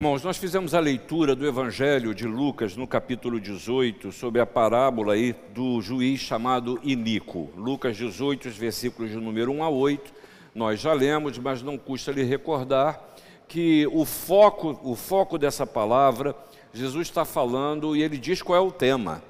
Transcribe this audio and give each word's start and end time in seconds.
Irmãos, 0.00 0.22
nós 0.22 0.36
fizemos 0.36 0.74
a 0.74 0.78
leitura 0.78 1.34
do 1.34 1.44
Evangelho 1.44 2.14
de 2.14 2.24
Lucas 2.24 2.76
no 2.76 2.86
capítulo 2.86 3.40
18, 3.40 4.12
sobre 4.12 4.40
a 4.40 4.46
parábola 4.46 5.14
aí 5.14 5.34
do 5.52 5.80
juiz 5.80 6.20
chamado 6.20 6.78
Inico. 6.84 7.50
Lucas 7.56 7.96
18, 7.96 8.46
os 8.46 8.56
versículos 8.56 9.10
de 9.10 9.16
número 9.16 9.50
1 9.50 9.60
a 9.60 9.68
8. 9.68 10.12
Nós 10.54 10.78
já 10.78 10.92
lemos, 10.92 11.36
mas 11.38 11.62
não 11.62 11.76
custa 11.76 12.12
lhe 12.12 12.22
recordar 12.22 13.12
que 13.48 13.88
o 13.88 14.04
foco, 14.04 14.78
o 14.84 14.94
foco 14.94 15.36
dessa 15.36 15.66
palavra, 15.66 16.32
Jesus 16.72 17.08
está 17.08 17.24
falando 17.24 17.96
e 17.96 18.02
ele 18.04 18.18
diz 18.18 18.40
qual 18.40 18.56
é 18.56 18.64
o 18.64 18.70
tema. 18.70 19.20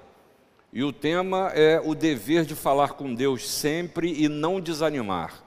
E 0.71 0.85
o 0.85 0.93
tema 0.93 1.51
é 1.55 1.81
o 1.83 1.95
dever 1.95 2.45
de 2.45 2.55
falar 2.55 2.93
com 2.93 3.15
Deus 3.15 3.49
sempre 3.49 4.23
e 4.23 4.29
não 4.29 4.61
desanimar, 4.61 5.43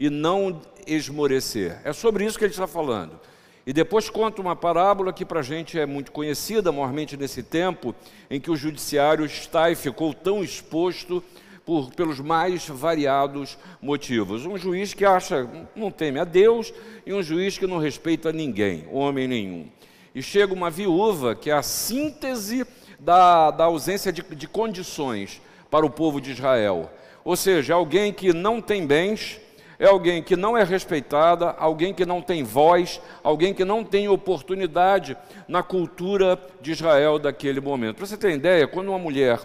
e 0.00 0.10
não 0.10 0.60
esmorecer. 0.84 1.80
É 1.84 1.92
sobre 1.92 2.24
isso 2.24 2.36
que 2.36 2.44
ele 2.44 2.50
está 2.50 2.66
falando. 2.66 3.20
E 3.66 3.72
depois 3.72 4.10
conta 4.10 4.42
uma 4.42 4.54
parábola 4.54 5.12
que 5.12 5.24
para 5.24 5.40
a 5.40 5.42
gente 5.42 5.78
é 5.78 5.86
muito 5.86 6.12
conhecida, 6.12 6.70
mormente 6.70 7.16
nesse 7.16 7.42
tempo, 7.42 7.94
em 8.30 8.38
que 8.38 8.50
o 8.50 8.56
judiciário 8.56 9.24
está 9.24 9.70
e 9.70 9.74
ficou 9.74 10.12
tão 10.12 10.44
exposto 10.44 11.24
por, 11.64 11.90
pelos 11.94 12.20
mais 12.20 12.68
variados 12.68 13.56
motivos. 13.80 14.44
Um 14.44 14.58
juiz 14.58 14.92
que 14.92 15.04
acha, 15.04 15.48
não 15.74 15.90
teme 15.90 16.18
a 16.18 16.24
Deus, 16.24 16.72
e 17.06 17.14
um 17.14 17.22
juiz 17.22 17.56
que 17.56 17.66
não 17.66 17.78
respeita 17.78 18.32
ninguém, 18.32 18.86
homem 18.92 19.26
nenhum. 19.26 19.68
E 20.14 20.22
chega 20.22 20.52
uma 20.52 20.70
viúva, 20.70 21.34
que 21.34 21.50
é 21.50 21.54
a 21.54 21.62
síntese 21.62 22.66
da, 23.00 23.50
da 23.50 23.64
ausência 23.64 24.12
de, 24.12 24.22
de 24.22 24.46
condições 24.46 25.40
para 25.70 25.86
o 25.86 25.90
povo 25.90 26.20
de 26.20 26.32
Israel. 26.32 26.90
Ou 27.24 27.34
seja, 27.34 27.74
alguém 27.74 28.12
que 28.12 28.32
não 28.32 28.60
tem 28.60 28.86
bens, 28.86 29.40
é 29.78 29.86
alguém 29.86 30.22
que 30.22 30.36
não 30.36 30.56
é 30.56 30.62
respeitada, 30.62 31.50
alguém 31.58 31.92
que 31.92 32.06
não 32.06 32.22
tem 32.22 32.42
voz, 32.42 33.00
alguém 33.22 33.52
que 33.52 33.64
não 33.64 33.84
tem 33.84 34.08
oportunidade 34.08 35.16
na 35.48 35.62
cultura 35.62 36.38
de 36.60 36.72
Israel 36.72 37.18
daquele 37.18 37.60
momento. 37.60 37.96
Para 37.96 38.06
você 38.06 38.16
ter 38.16 38.32
ideia, 38.32 38.66
quando 38.66 38.88
uma 38.88 38.98
mulher 38.98 39.40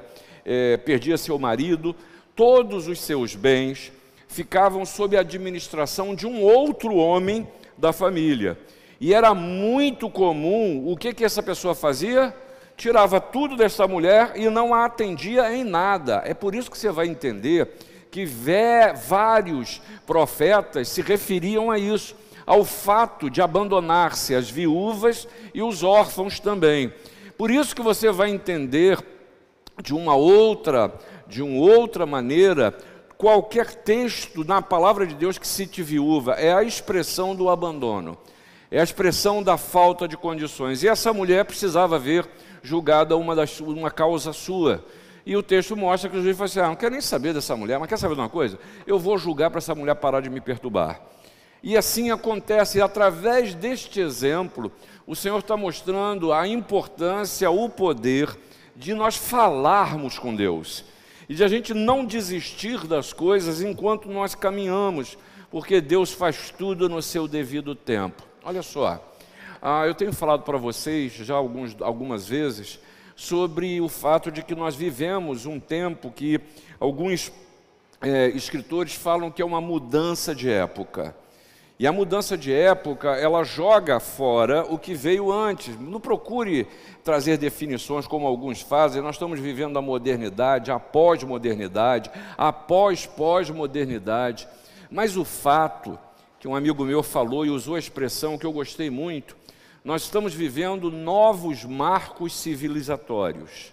é, 0.45 0.77
perdia 0.77 1.17
seu 1.17 1.37
marido, 1.39 1.95
todos 2.35 2.87
os 2.87 3.01
seus 3.01 3.35
bens 3.35 3.91
ficavam 4.27 4.85
sob 4.85 5.17
a 5.17 5.21
administração 5.21 6.13
de 6.13 6.27
um 6.27 6.41
outro 6.41 6.95
homem 6.95 7.47
da 7.77 7.91
família. 7.91 8.57
E 9.01 9.13
era 9.13 9.33
muito 9.33 10.09
comum, 10.09 10.83
o 10.85 10.95
que, 10.95 11.13
que 11.13 11.23
essa 11.23 11.41
pessoa 11.41 11.73
fazia? 11.73 12.35
Tirava 12.77 13.19
tudo 13.19 13.55
dessa 13.55 13.87
mulher 13.87 14.33
e 14.35 14.49
não 14.49 14.73
a 14.73 14.85
atendia 14.85 15.53
em 15.53 15.63
nada. 15.63 16.21
É 16.25 16.33
por 16.33 16.53
isso 16.53 16.69
que 16.69 16.77
você 16.77 16.91
vai 16.91 17.07
entender 17.07 17.69
que 18.11 18.25
vários 19.05 19.81
profetas 20.05 20.89
se 20.89 21.01
referiam 21.01 21.69
a 21.69 21.77
isso, 21.77 22.15
ao 22.45 22.65
fato 22.65 23.29
de 23.29 23.41
abandonar-se 23.41 24.33
as 24.33 24.49
viúvas 24.49 25.27
e 25.53 25.61
os 25.61 25.83
órfãos 25.83 26.39
também. 26.39 26.91
Por 27.37 27.51
isso 27.51 27.75
que 27.75 27.81
você 27.81 28.11
vai 28.11 28.31
entender 28.31 28.97
de 29.81 29.93
uma 29.93 30.15
outra, 30.15 30.93
de 31.27 31.41
uma 31.41 31.59
outra 31.59 32.05
maneira, 32.05 32.75
qualquer 33.17 33.73
texto 33.73 34.43
na 34.43 34.61
palavra 34.61 35.05
de 35.05 35.13
Deus 35.13 35.37
que 35.37 35.47
cite 35.47 35.83
viúva 35.83 36.33
é 36.33 36.53
a 36.53 36.63
expressão 36.63 37.35
do 37.35 37.49
abandono, 37.49 38.17
é 38.71 38.79
a 38.79 38.83
expressão 38.83 39.43
da 39.43 39.57
falta 39.57 40.07
de 40.07 40.17
condições. 40.17 40.83
E 40.83 40.87
essa 40.87 41.13
mulher 41.13 41.45
precisava 41.45 41.99
ver 41.99 42.27
julgada 42.63 43.15
uma, 43.15 43.35
das, 43.35 43.59
uma 43.59 43.91
causa 43.91 44.33
sua. 44.33 44.83
E 45.29 45.37
o 45.37 45.43
texto 45.43 45.77
mostra 45.77 46.09
que 46.09 46.17
o 46.17 46.23
juiz 46.23 46.35
falou 46.35 46.47
assim: 46.47 46.59
ah, 46.59 46.69
não 46.69 46.75
quero 46.75 46.93
nem 46.93 47.01
saber 47.01 47.35
dessa 47.35 47.55
mulher, 47.55 47.77
mas 47.77 47.87
quer 47.87 47.97
saber 47.97 48.15
de 48.15 48.21
uma 48.21 48.29
coisa? 48.29 48.57
Eu 48.87 48.97
vou 48.97 49.15
julgar 49.15 49.51
para 49.51 49.59
essa 49.59 49.75
mulher 49.75 49.93
parar 49.93 50.21
de 50.21 50.29
me 50.29 50.41
perturbar. 50.41 50.99
E 51.61 51.77
assim 51.77 52.09
acontece, 52.09 52.79
e 52.79 52.81
através 52.81 53.53
deste 53.53 53.99
exemplo, 53.99 54.71
o 55.05 55.15
Senhor 55.15 55.37
está 55.37 55.55
mostrando 55.55 56.33
a 56.33 56.47
importância, 56.47 57.51
o 57.51 57.69
poder 57.69 58.35
de 58.75 58.95
nós 58.95 59.17
falarmos 59.17 60.17
com 60.17 60.35
Deus 60.35 60.83
e 61.29 61.35
de 61.35 61.43
a 61.43 61.47
gente 61.47 61.75
não 61.75 62.05
desistir 62.05 62.87
das 62.87 63.13
coisas 63.13 63.61
enquanto 63.61 64.09
nós 64.09 64.33
caminhamos, 64.33 65.15
porque 65.51 65.79
Deus 65.79 66.11
faz 66.11 66.51
tudo 66.57 66.89
no 66.89 67.03
seu 67.03 67.27
devido 67.27 67.75
tempo. 67.75 68.23
Olha 68.43 68.63
só, 68.63 68.99
ah, 69.61 69.85
eu 69.85 69.93
tenho 69.93 70.11
falado 70.11 70.41
para 70.41 70.57
vocês 70.57 71.13
já 71.13 71.35
alguns, 71.35 71.79
algumas 71.81 72.27
vezes 72.27 72.79
sobre 73.19 73.81
o 73.81 73.89
fato 73.89 74.31
de 74.31 74.41
que 74.41 74.55
nós 74.55 74.77
vivemos 74.77 75.45
um 75.45 75.59
tempo 75.59 76.09
que 76.09 76.39
alguns 76.79 77.33
é, 78.01 78.29
escritores 78.29 78.93
falam 78.93 79.29
que 79.29 79.41
é 79.41 79.45
uma 79.45 79.59
mudança 79.59 80.33
de 80.33 80.49
época. 80.49 81.13
E 81.77 81.85
a 81.85 81.91
mudança 81.91 82.37
de 82.37 82.53
época, 82.53 83.09
ela 83.17 83.43
joga 83.43 83.99
fora 83.99 84.63
o 84.63 84.79
que 84.79 84.93
veio 84.93 85.29
antes. 85.33 85.77
Não 85.77 85.99
procure 85.99 86.65
trazer 87.03 87.37
definições 87.37 88.07
como 88.07 88.25
alguns 88.25 88.61
fazem. 88.61 89.01
Nós 89.01 89.15
estamos 89.15 89.37
vivendo 89.37 89.77
a 89.77 89.81
modernidade, 89.81 90.71
a 90.71 90.79
pós-modernidade, 90.79 92.09
a 92.37 92.53
pós-pós-modernidade. 92.53 94.47
Mas 94.89 95.17
o 95.17 95.25
fato 95.25 95.99
que 96.39 96.47
um 96.47 96.55
amigo 96.55 96.85
meu 96.85 97.03
falou 97.03 97.45
e 97.45 97.49
usou 97.49 97.75
a 97.75 97.79
expressão 97.79 98.37
que 98.37 98.45
eu 98.45 98.53
gostei 98.53 98.89
muito, 98.89 99.35
nós 99.83 100.03
estamos 100.03 100.33
vivendo 100.33 100.91
novos 100.91 101.63
marcos 101.63 102.33
civilizatórios. 102.33 103.71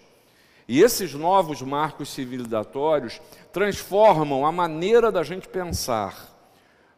E 0.67 0.81
esses 0.81 1.13
novos 1.13 1.61
marcos 1.61 2.09
civilizatórios 2.09 3.21
transformam 3.53 4.45
a 4.45 4.51
maneira 4.51 5.11
da 5.11 5.23
gente 5.23 5.47
pensar, 5.47 6.35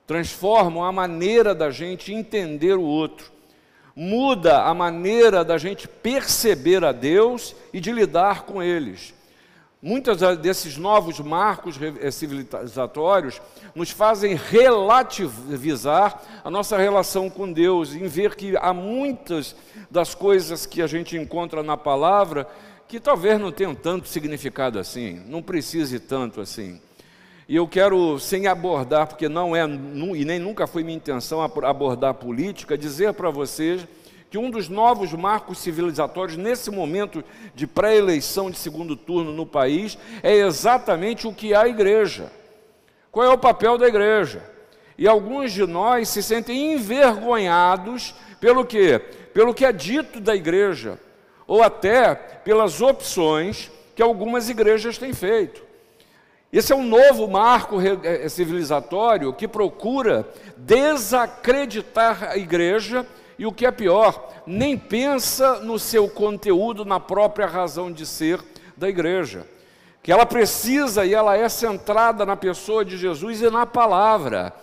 transformam 0.07 0.83
a 0.83 0.91
maneira 0.91 1.53
da 1.53 1.69
gente 1.69 2.11
entender 2.11 2.75
o 2.75 2.83
outro, 2.83 3.31
muda 3.95 4.63
a 4.63 4.73
maneira 4.73 5.43
da 5.43 5.57
gente 5.57 5.87
perceber 5.87 6.83
a 6.83 6.91
Deus 6.91 7.55
e 7.71 7.79
de 7.79 7.91
lidar 7.91 8.43
com 8.43 8.63
eles. 8.63 9.13
Muitos 9.81 10.19
desses 10.39 10.75
novos 10.75 11.21
marcos 11.21 11.79
eh, 12.01 12.11
civilizatórios 12.11 13.41
nos 13.73 13.91
fazem 13.91 14.35
relativizar 14.35 16.21
a 16.43 16.49
nossa 16.49 16.77
relação 16.77 17.29
com 17.29 17.49
Deus, 17.49 17.95
em 17.95 18.05
ver 18.05 18.35
que 18.35 18.57
há 18.57 18.73
muitas 18.73 19.55
das 19.89 20.13
coisas 20.13 20.65
que 20.65 20.81
a 20.81 20.87
gente 20.87 21.15
encontra 21.15 21.63
na 21.63 21.77
palavra 21.77 22.45
que 22.89 22.99
talvez 22.99 23.39
não 23.39 23.53
tenham 23.53 23.73
tanto 23.73 24.09
significado 24.09 24.77
assim, 24.77 25.23
não 25.27 25.41
precise 25.41 25.97
tanto 25.97 26.41
assim. 26.41 26.81
E 27.47 27.55
eu 27.55 27.65
quero, 27.65 28.19
sem 28.19 28.47
abordar, 28.47 29.07
porque 29.07 29.29
não 29.29 29.55
é, 29.55 29.63
e 29.63 30.25
nem 30.25 30.39
nunca 30.39 30.67
foi 30.67 30.83
minha 30.83 30.97
intenção 30.97 31.41
abordar 31.41 32.15
política, 32.15 32.77
dizer 32.77 33.13
para 33.13 33.29
vocês 33.29 33.87
que 34.29 34.37
um 34.37 34.49
dos 34.49 34.69
novos 34.69 35.11
marcos 35.13 35.57
civilizatórios 35.57 36.37
nesse 36.37 36.69
momento 36.69 37.23
de 37.55 37.65
pré-eleição 37.65 38.51
de 38.51 38.57
segundo 38.57 38.95
turno 38.95 39.33
no 39.33 39.45
país 39.45 39.97
é 40.21 40.35
exatamente 40.35 41.27
o 41.27 41.33
que 41.33 41.53
é 41.53 41.57
a 41.57 41.67
igreja. 41.67 42.31
Qual 43.11 43.25
é 43.25 43.29
o 43.29 43.37
papel 43.37 43.77
da 43.77 43.87
igreja? 43.87 44.43
E 44.97 45.07
alguns 45.07 45.51
de 45.51 45.65
nós 45.65 46.09
se 46.09 46.21
sentem 46.21 46.73
envergonhados 46.73 48.13
pelo 48.39 48.63
que? 48.63 48.99
Pelo 49.33 49.53
que 49.53 49.65
é 49.65 49.71
dito 49.71 50.19
da 50.19 50.35
igreja, 50.35 50.99
ou 51.47 51.63
até 51.63 52.13
pelas 52.13 52.81
opções 52.81 53.71
que 53.95 54.01
algumas 54.01 54.49
igrejas 54.49 54.97
têm 54.97 55.13
feito. 55.13 55.63
Esse 56.51 56.73
é 56.73 56.75
um 56.75 56.83
novo 56.83 57.27
marco 57.27 57.77
eh, 57.81 58.27
civilizatório 58.27 59.33
que 59.33 59.47
procura 59.47 60.27
desacreditar 60.57 62.23
a 62.23 62.37
igreja 62.37 63.05
e 63.39 63.45
o 63.45 63.53
que 63.53 63.65
é 63.65 63.71
pior, 63.71 64.33
nem 64.45 64.77
pensa 64.77 65.61
no 65.61 65.79
seu 65.79 66.09
conteúdo, 66.09 66.83
na 66.83 66.99
própria 66.99 67.47
razão 67.47 67.89
de 67.89 68.05
ser 68.05 68.43
da 68.75 68.89
igreja. 68.89 69.47
Que 70.03 70.11
ela 70.11 70.25
precisa 70.25 71.05
e 71.05 71.13
ela 71.13 71.37
é 71.37 71.47
centrada 71.47 72.25
na 72.25 72.35
pessoa 72.35 72.83
de 72.83 72.97
Jesus 72.97 73.41
e 73.41 73.49
na 73.49 73.65
palavra. 73.65 74.53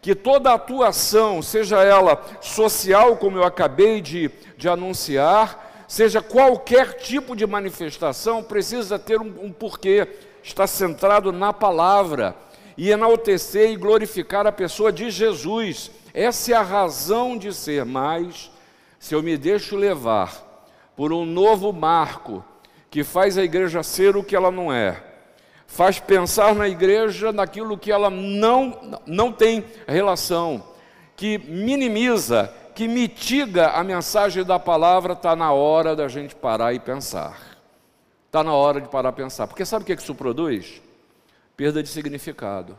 Que 0.00 0.14
toda 0.14 0.54
atuação, 0.54 1.42
seja 1.42 1.84
ela 1.84 2.18
social, 2.40 3.18
como 3.18 3.36
eu 3.36 3.44
acabei 3.44 4.00
de, 4.00 4.30
de 4.56 4.70
anunciar, 4.70 5.84
seja 5.86 6.22
qualquer 6.22 6.94
tipo 6.94 7.36
de 7.36 7.46
manifestação, 7.46 8.42
precisa 8.42 8.98
ter 8.98 9.20
um, 9.20 9.34
um 9.42 9.52
porquê, 9.52 10.08
está 10.42 10.66
centrado 10.66 11.30
na 11.30 11.52
palavra 11.52 12.34
e 12.74 12.90
enaltecer 12.90 13.70
e 13.70 13.76
glorificar 13.76 14.46
a 14.46 14.52
pessoa 14.52 14.90
de 14.90 15.10
Jesus 15.10 15.90
essa 16.14 16.52
é 16.52 16.54
a 16.54 16.62
razão 16.62 17.36
de 17.36 17.52
ser, 17.52 17.84
mas 17.84 18.48
se 19.00 19.16
eu 19.16 19.20
me 19.20 19.36
deixo 19.36 19.74
levar 19.74 20.32
por 20.94 21.12
um 21.12 21.26
novo 21.26 21.72
marco 21.72 22.44
que 22.88 23.02
faz 23.02 23.36
a 23.36 23.42
igreja 23.42 23.82
ser 23.82 24.16
o 24.16 24.22
que 24.22 24.36
ela 24.36 24.52
não 24.52 24.72
é, 24.72 25.02
faz 25.66 25.98
pensar 25.98 26.54
na 26.54 26.68
igreja 26.68 27.32
naquilo 27.32 27.76
que 27.76 27.90
ela 27.90 28.10
não, 28.10 29.00
não 29.04 29.32
tem 29.32 29.64
relação, 29.88 30.62
que 31.16 31.36
minimiza, 31.38 32.54
que 32.76 32.86
mitiga 32.86 33.70
a 33.70 33.82
mensagem 33.82 34.44
da 34.44 34.58
palavra, 34.58 35.14
está 35.14 35.34
na 35.34 35.52
hora 35.52 35.96
da 35.96 36.06
gente 36.06 36.32
parar 36.32 36.72
e 36.72 36.78
pensar. 36.78 37.58
Está 38.26 38.44
na 38.44 38.52
hora 38.52 38.80
de 38.80 38.88
parar 38.88 39.10
e 39.10 39.16
pensar. 39.16 39.48
Porque 39.48 39.64
sabe 39.64 39.82
o 39.82 39.86
que 39.86 39.92
isso 39.94 40.14
produz? 40.14 40.80
Perda 41.56 41.82
de 41.82 41.88
significado 41.88 42.78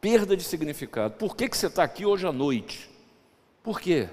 perda 0.00 0.36
de 0.36 0.42
significado. 0.42 1.14
Por 1.14 1.36
que, 1.36 1.48
que 1.48 1.56
você 1.56 1.66
está 1.66 1.82
aqui 1.82 2.06
hoje 2.06 2.26
à 2.26 2.32
noite? 2.32 2.90
Por 3.62 3.80
quê? 3.80 4.08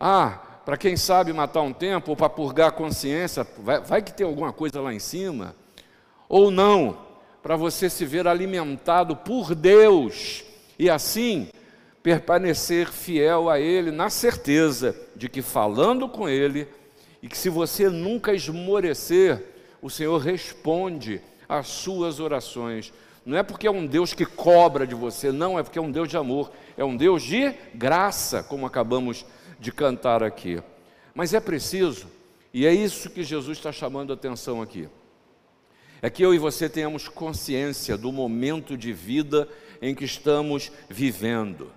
Ah, 0.00 0.40
para 0.64 0.76
quem 0.76 0.96
sabe 0.96 1.32
matar 1.32 1.62
um 1.62 1.72
tempo 1.72 2.10
ou 2.10 2.16
para 2.16 2.28
purgar 2.28 2.68
a 2.68 2.72
consciência, 2.72 3.46
vai, 3.58 3.80
vai 3.80 4.02
que 4.02 4.12
tem 4.12 4.26
alguma 4.26 4.52
coisa 4.52 4.80
lá 4.80 4.92
em 4.92 4.98
cima. 4.98 5.54
Ou 6.28 6.50
não, 6.50 6.98
para 7.42 7.56
você 7.56 7.90
se 7.90 8.04
ver 8.04 8.26
alimentado 8.26 9.16
por 9.16 9.54
Deus 9.54 10.44
e 10.78 10.88
assim 10.88 11.48
permanecer 12.02 12.90
fiel 12.90 13.48
a 13.48 13.60
Ele, 13.60 13.90
na 13.90 14.10
certeza 14.10 14.96
de 15.14 15.28
que 15.28 15.42
falando 15.42 16.08
com 16.08 16.28
Ele, 16.28 16.66
e 17.22 17.28
que 17.28 17.38
se 17.38 17.48
você 17.48 17.88
nunca 17.88 18.34
esmorecer, 18.34 19.40
o 19.80 19.88
Senhor 19.88 20.18
responde 20.18 21.20
às 21.48 21.68
suas 21.68 22.18
orações. 22.18 22.92
Não 23.24 23.38
é 23.38 23.42
porque 23.42 23.66
é 23.66 23.70
um 23.70 23.86
Deus 23.86 24.12
que 24.12 24.26
cobra 24.26 24.86
de 24.86 24.94
você, 24.94 25.30
não, 25.30 25.58
é 25.58 25.62
porque 25.62 25.78
é 25.78 25.82
um 25.82 25.90
Deus 25.90 26.08
de 26.08 26.16
amor, 26.16 26.50
é 26.76 26.84
um 26.84 26.96
Deus 26.96 27.22
de 27.22 27.54
graça, 27.74 28.42
como 28.42 28.66
acabamos 28.66 29.24
de 29.60 29.70
cantar 29.70 30.22
aqui. 30.22 30.60
Mas 31.14 31.32
é 31.32 31.40
preciso, 31.40 32.08
e 32.52 32.66
é 32.66 32.74
isso 32.74 33.10
que 33.10 33.22
Jesus 33.22 33.58
está 33.58 33.70
chamando 33.70 34.12
a 34.12 34.14
atenção 34.14 34.60
aqui, 34.60 34.88
é 36.00 36.10
que 36.10 36.24
eu 36.24 36.34
e 36.34 36.38
você 36.38 36.68
tenhamos 36.68 37.08
consciência 37.08 37.96
do 37.96 38.10
momento 38.10 38.76
de 38.76 38.92
vida 38.92 39.48
em 39.80 39.94
que 39.94 40.04
estamos 40.04 40.72
vivendo. 40.88 41.70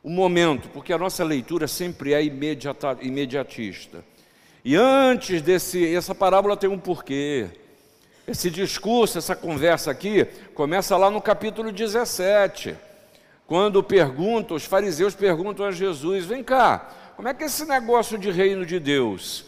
O 0.00 0.08
momento, 0.08 0.68
porque 0.68 0.92
a 0.92 0.98
nossa 0.98 1.24
leitura 1.24 1.66
sempre 1.66 2.14
é 2.14 2.22
imediata, 2.22 2.96
imediatista. 3.02 4.04
E 4.64 4.76
antes 4.76 5.42
desse, 5.42 5.94
essa 5.94 6.14
parábola 6.14 6.56
tem 6.56 6.70
um 6.70 6.78
porquê. 6.78 7.48
Esse 8.28 8.50
discurso, 8.50 9.16
essa 9.16 9.34
conversa 9.34 9.90
aqui, 9.90 10.26
começa 10.54 10.94
lá 10.98 11.10
no 11.10 11.18
capítulo 11.18 11.72
17, 11.72 12.76
quando 13.46 13.82
perguntam, 13.82 14.54
os 14.54 14.66
fariseus 14.66 15.14
perguntam 15.14 15.64
a 15.64 15.72
Jesus: 15.72 16.26
vem 16.26 16.44
cá, 16.44 16.90
como 17.16 17.26
é 17.26 17.32
que 17.32 17.44
é 17.44 17.46
esse 17.46 17.64
negócio 17.64 18.18
de 18.18 18.30
reino 18.30 18.66
de 18.66 18.78
Deus? 18.78 19.46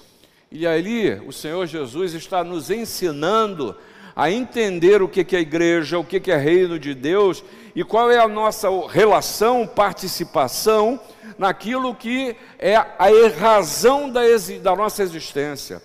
E 0.50 0.66
ali 0.66 1.12
o 1.26 1.30
Senhor 1.30 1.66
Jesus 1.66 2.14
está 2.14 2.42
nos 2.42 2.70
ensinando 2.70 3.76
a 4.16 4.30
entender 4.30 5.02
o 5.02 5.08
que 5.08 5.36
é 5.36 5.40
igreja, 5.40 5.98
o 5.98 6.04
que 6.04 6.30
é 6.32 6.36
reino 6.38 6.78
de 6.78 6.94
Deus 6.94 7.44
e 7.76 7.84
qual 7.84 8.10
é 8.10 8.18
a 8.18 8.26
nossa 8.26 8.68
relação, 8.88 9.66
participação 9.66 10.98
naquilo 11.36 11.94
que 11.94 12.34
é 12.58 12.76
a 12.76 13.10
razão 13.38 14.08
da, 14.08 14.22
da 14.62 14.74
nossa 14.74 15.02
existência, 15.02 15.82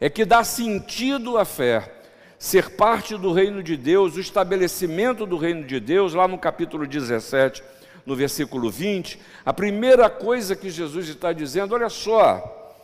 é 0.00 0.08
que 0.08 0.24
dá 0.24 0.42
sentido 0.42 1.36
à 1.36 1.44
fé 1.44 1.99
ser 2.40 2.70
parte 2.70 3.18
do 3.18 3.34
reino 3.34 3.62
de 3.62 3.76
Deus, 3.76 4.16
o 4.16 4.20
estabelecimento 4.20 5.26
do 5.26 5.36
reino 5.36 5.62
de 5.66 5.78
Deus, 5.78 6.14
lá 6.14 6.26
no 6.26 6.38
capítulo 6.38 6.86
17, 6.86 7.62
no 8.06 8.16
versículo 8.16 8.70
20, 8.70 9.20
a 9.44 9.52
primeira 9.52 10.08
coisa 10.08 10.56
que 10.56 10.70
Jesus 10.70 11.06
está 11.10 11.34
dizendo, 11.34 11.74
olha 11.74 11.90
só, 11.90 12.82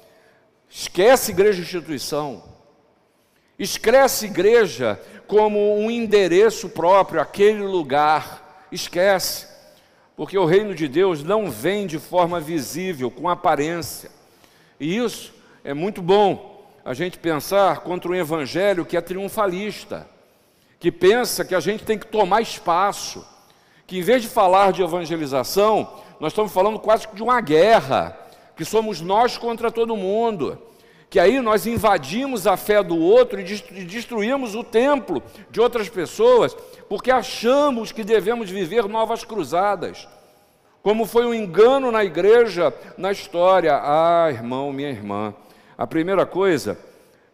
esquece 0.69 1.33
igreja 1.33 1.63
instituição, 1.63 2.45
esquece 3.59 4.27
igreja 4.27 5.01
como 5.27 5.79
um 5.79 5.91
endereço 5.91 6.69
próprio, 6.69 7.19
aquele 7.19 7.63
lugar, 7.63 8.67
esquece, 8.71 9.49
porque 10.15 10.37
o 10.37 10.45
reino 10.45 10.75
de 10.75 10.87
Deus 10.87 11.25
não 11.25 11.51
vem 11.51 11.87
de 11.87 11.99
forma 11.99 12.39
visível, 12.39 13.11
com 13.11 13.27
aparência, 13.27 14.11
e 14.79 14.99
isso 14.99 15.33
é 15.65 15.73
muito 15.73 16.03
bom, 16.03 16.56
a 16.87 16.95
gente 16.95 17.19
pensar 17.19 17.81
contra 17.81 18.09
um 18.09 18.15
evangelho 18.15 18.87
que 18.87 18.97
é 18.97 19.01
triunfalista, 19.01 20.09
que 20.79 20.93
pensa 20.93 21.45
que 21.45 21.53
a 21.53 21.59
gente 21.59 21.83
tem 21.83 21.99
que 21.99 22.07
tomar 22.07 22.41
espaço, 22.41 23.27
que 23.89 23.99
em 23.99 24.03
vez 24.03 24.23
de 24.23 24.29
falar 24.29 24.73
de 24.73 24.85
evangelização, 24.85 26.01
nós 26.21 26.31
estamos 26.31 26.53
falando 26.53 26.79
quase 26.79 27.09
de 27.13 27.25
uma 27.25 27.41
guerra, 27.41 28.17
que 28.55 28.65
somos 28.65 29.01
nós 29.01 29.37
contra 29.37 29.69
todo 29.69 29.97
mundo, 29.97 30.63
que 31.11 31.19
aí 31.19 31.41
nós 31.41 31.67
invadimos 31.67 32.47
a 32.47 32.57
fé 32.57 32.81
do 32.85 32.97
outro 32.97 33.41
e 33.41 33.85
destruímos 33.85 34.55
o 34.55 34.63
templo 34.63 35.21
de 35.51 35.61
outras 35.61 35.89
pessoas, 35.89 36.55
porque 36.89 37.11
achamos 37.11 37.91
que 37.91 38.05
devemos 38.05 38.49
viver 38.49 38.85
novas 38.87 39.25
cruzadas. 39.25 40.07
Como 40.85 41.05
foi 41.05 41.27
um 41.27 41.35
engano 41.35 41.91
na 41.91 42.05
igreja, 42.05 42.73
na 42.97 43.11
história. 43.11 43.77
Ah, 43.83 44.29
irmão, 44.31 44.73
minha 44.73 44.89
irmã, 44.91 45.35
a 45.77 45.87
primeira 45.87 46.25
coisa 46.25 46.79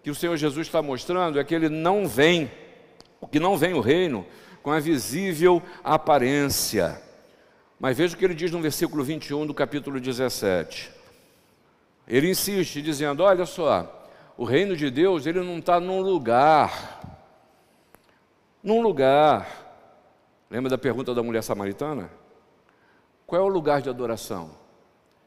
que 0.02 0.10
o 0.10 0.14
Senhor 0.14 0.36
Jesus 0.36 0.66
está 0.66 0.82
mostrando 0.82 1.38
é 1.38 1.44
que 1.44 1.54
ele 1.54 1.68
não 1.68 2.08
vem, 2.08 2.50
que 3.30 3.38
não 3.38 3.56
vem 3.56 3.72
o 3.72 3.80
reino 3.80 4.26
com 4.62 4.72
a 4.72 4.80
visível 4.80 5.62
aparência. 5.84 7.00
Mas 7.78 7.96
veja 7.96 8.14
o 8.14 8.18
que 8.18 8.24
ele 8.24 8.34
diz 8.34 8.50
no 8.50 8.60
versículo 8.60 9.04
21 9.04 9.46
do 9.46 9.54
capítulo 9.54 10.00
17. 10.00 10.90
Ele 12.06 12.30
insiste 12.30 12.82
dizendo: 12.82 13.22
Olha 13.22 13.46
só, 13.46 14.08
o 14.36 14.44
reino 14.44 14.76
de 14.76 14.90
Deus 14.90 15.26
ele 15.26 15.40
não 15.40 15.58
está 15.58 15.78
num 15.78 16.00
lugar, 16.00 17.00
num 18.62 18.82
lugar. 18.82 19.60
Lembra 20.50 20.70
da 20.70 20.78
pergunta 20.78 21.14
da 21.14 21.22
mulher 21.22 21.42
samaritana? 21.42 22.10
Qual 23.24 23.40
é 23.40 23.44
o 23.44 23.48
lugar 23.48 23.80
de 23.80 23.88
adoração? 23.88 24.50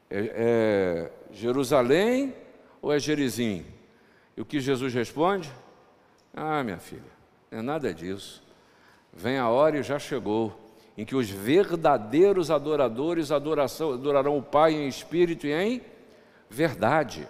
É, 0.08 0.30
é 0.36 1.12
Jerusalém 1.32 2.32
ou 2.80 2.92
é 2.92 2.98
Gerizim? 2.98 3.64
E 4.36 4.40
o 4.40 4.44
que 4.44 4.60
Jesus 4.60 4.92
responde? 4.92 5.50
Ah, 6.34 6.62
minha 6.62 6.78
filha, 6.78 7.02
não 7.50 7.58
é 7.58 7.62
nada 7.62 7.94
disso. 7.94 8.42
Vem 9.12 9.38
a 9.38 9.48
hora 9.48 9.78
e 9.78 9.82
já 9.82 9.98
chegou, 9.98 10.54
em 10.96 11.04
que 11.04 11.16
os 11.16 11.30
verdadeiros 11.30 12.50
adoradores 12.50 13.30
adoração, 13.30 13.94
adorarão 13.94 14.36
o 14.36 14.42
Pai 14.42 14.74
em 14.74 14.86
espírito 14.86 15.46
e 15.46 15.52
em 15.52 15.80
verdade. 16.50 17.26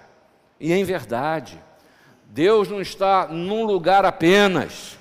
E 0.58 0.72
em 0.72 0.82
verdade. 0.82 1.62
Deus 2.24 2.68
não 2.68 2.80
está 2.80 3.28
num 3.28 3.64
lugar 3.64 4.04
apenas. 4.04 4.98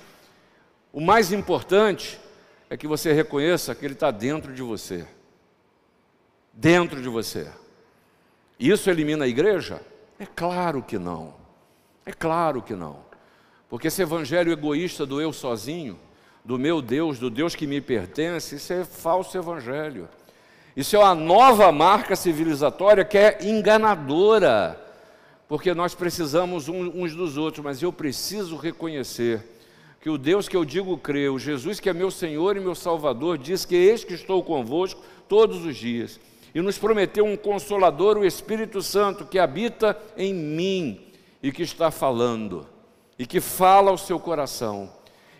O 0.92 1.00
mais 1.00 1.32
importante 1.32 2.20
é 2.70 2.76
que 2.76 2.86
você 2.86 3.12
reconheça 3.12 3.74
que 3.74 3.84
Ele 3.84 3.94
está 3.94 4.10
dentro 4.10 4.54
de 4.54 4.62
você. 4.62 5.06
Dentro 6.52 7.02
de 7.02 7.08
você. 7.08 7.50
Isso 8.58 8.88
elimina 8.88 9.24
a 9.24 9.28
igreja? 9.28 9.80
É 10.18 10.24
claro 10.24 10.82
que 10.82 10.98
não. 10.98 11.34
É 12.04 12.12
claro 12.12 12.62
que 12.62 12.74
não. 12.74 12.98
Porque 13.68 13.88
esse 13.88 14.00
evangelho 14.00 14.52
egoísta 14.52 15.04
do 15.04 15.20
eu 15.20 15.32
sozinho, 15.32 15.98
do 16.44 16.58
meu 16.58 16.80
Deus, 16.80 17.18
do 17.18 17.28
Deus 17.28 17.54
que 17.54 17.66
me 17.66 17.80
pertence, 17.80 18.56
isso 18.56 18.72
é 18.72 18.84
falso 18.84 19.36
evangelho. 19.36 20.08
Isso 20.76 20.94
é 20.94 20.98
uma 20.98 21.14
nova 21.14 21.72
marca 21.72 22.14
civilizatória 22.14 23.04
que 23.04 23.18
é 23.18 23.38
enganadora, 23.42 24.80
porque 25.48 25.74
nós 25.74 25.94
precisamos 25.94 26.68
uns 26.68 27.14
dos 27.14 27.36
outros, 27.36 27.64
mas 27.64 27.82
eu 27.82 27.92
preciso 27.92 28.56
reconhecer 28.56 29.42
que 30.00 30.08
o 30.08 30.16
Deus 30.16 30.48
que 30.48 30.56
eu 30.56 30.64
digo 30.64 30.96
crer, 30.96 31.30
o 31.30 31.38
Jesus 31.38 31.80
que 31.80 31.88
é 31.88 31.92
meu 31.92 32.10
Senhor 32.10 32.56
e 32.56 32.60
meu 32.60 32.74
Salvador, 32.74 33.36
diz 33.36 33.64
que 33.64 33.74
eis 33.74 34.04
que 34.04 34.14
estou 34.14 34.42
convosco 34.42 35.02
todos 35.28 35.64
os 35.64 35.76
dias 35.76 36.20
e 36.56 36.62
nos 36.62 36.78
prometeu 36.78 37.26
um 37.26 37.36
consolador, 37.36 38.16
o 38.16 38.24
Espírito 38.24 38.80
Santo, 38.80 39.26
que 39.26 39.38
habita 39.38 39.94
em 40.16 40.32
mim 40.32 41.12
e 41.42 41.52
que 41.52 41.62
está 41.62 41.90
falando, 41.90 42.66
e 43.18 43.26
que 43.26 43.42
fala 43.42 43.90
ao 43.90 43.98
seu 43.98 44.18
coração, 44.18 44.90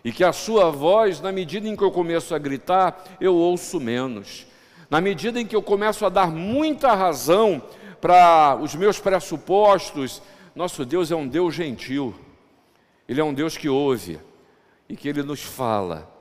e 0.05 0.11
que 0.11 0.23
a 0.23 0.31
sua 0.31 0.69
voz, 0.69 1.19
na 1.19 1.31
medida 1.31 1.67
em 1.67 1.75
que 1.75 1.83
eu 1.83 1.89
começo 1.89 2.35
a 2.35 2.37
gritar, 2.37 3.03
eu 3.19 3.33
ouço 3.33 3.79
menos. 3.79 4.45
Na 4.91 5.01
medida 5.01 5.41
em 5.41 5.47
que 5.47 5.55
eu 5.55 5.63
começo 5.63 6.05
a 6.05 6.09
dar 6.09 6.29
muita 6.29 6.93
razão 6.93 7.63
para 7.99 8.55
os 8.61 8.75
meus 8.75 8.99
pressupostos, 8.99 10.21
nosso 10.53 10.85
Deus 10.85 11.09
é 11.09 11.15
um 11.15 11.27
Deus 11.27 11.55
gentil, 11.55 12.13
Ele 13.09 13.19
é 13.19 13.23
um 13.23 13.33
Deus 13.33 13.57
que 13.57 13.67
ouve 13.67 14.19
e 14.87 14.95
que 14.95 15.09
Ele 15.09 15.23
nos 15.23 15.41
fala 15.41 16.15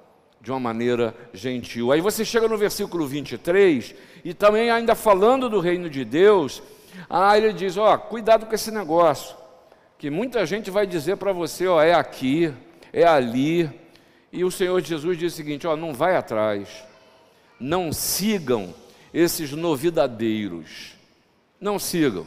de 0.47 0.53
uma 0.53 0.61
maneira 0.61 1.13
gentil. 1.35 1.91
Aí 1.91 2.01
você 2.01 2.25
chega 2.25 2.47
no 2.47 2.57
versículo 2.57 3.05
23, 3.05 3.93
e 4.25 4.33
também 4.33 4.71
ainda 4.71 4.95
falando 4.95 5.51
do 5.51 5.59
reino 5.59 5.91
de 5.91 6.05
Deus, 6.05 6.63
ah, 7.11 7.37
ele 7.37 7.53
diz: 7.53 7.77
ó, 7.77 7.99
cuidado 7.99 8.47
com 8.47 8.55
esse 8.55 8.71
negócio, 8.71 9.37
que 9.99 10.09
muita 10.09 10.47
gente 10.47 10.71
vai 10.71 10.87
dizer 10.87 11.17
para 11.17 11.33
você: 11.33 11.67
ó, 11.67 11.83
é 11.83 11.95
aqui, 11.95 12.55
é 12.93 13.03
ali. 13.03 13.69
E 14.33 14.45
o 14.45 14.51
Senhor 14.53 14.81
Jesus 14.81 15.19
diz 15.19 15.33
o 15.33 15.37
seguinte: 15.37 15.67
ó, 15.67 15.75
não 15.75 15.93
vai 15.93 16.15
atrás, 16.15 16.85
não 17.59 17.93
sigam 17.93 18.73
esses 19.13 19.51
novidadeiros, 19.51 20.95
não 21.61 21.77
sigam. 21.77 22.25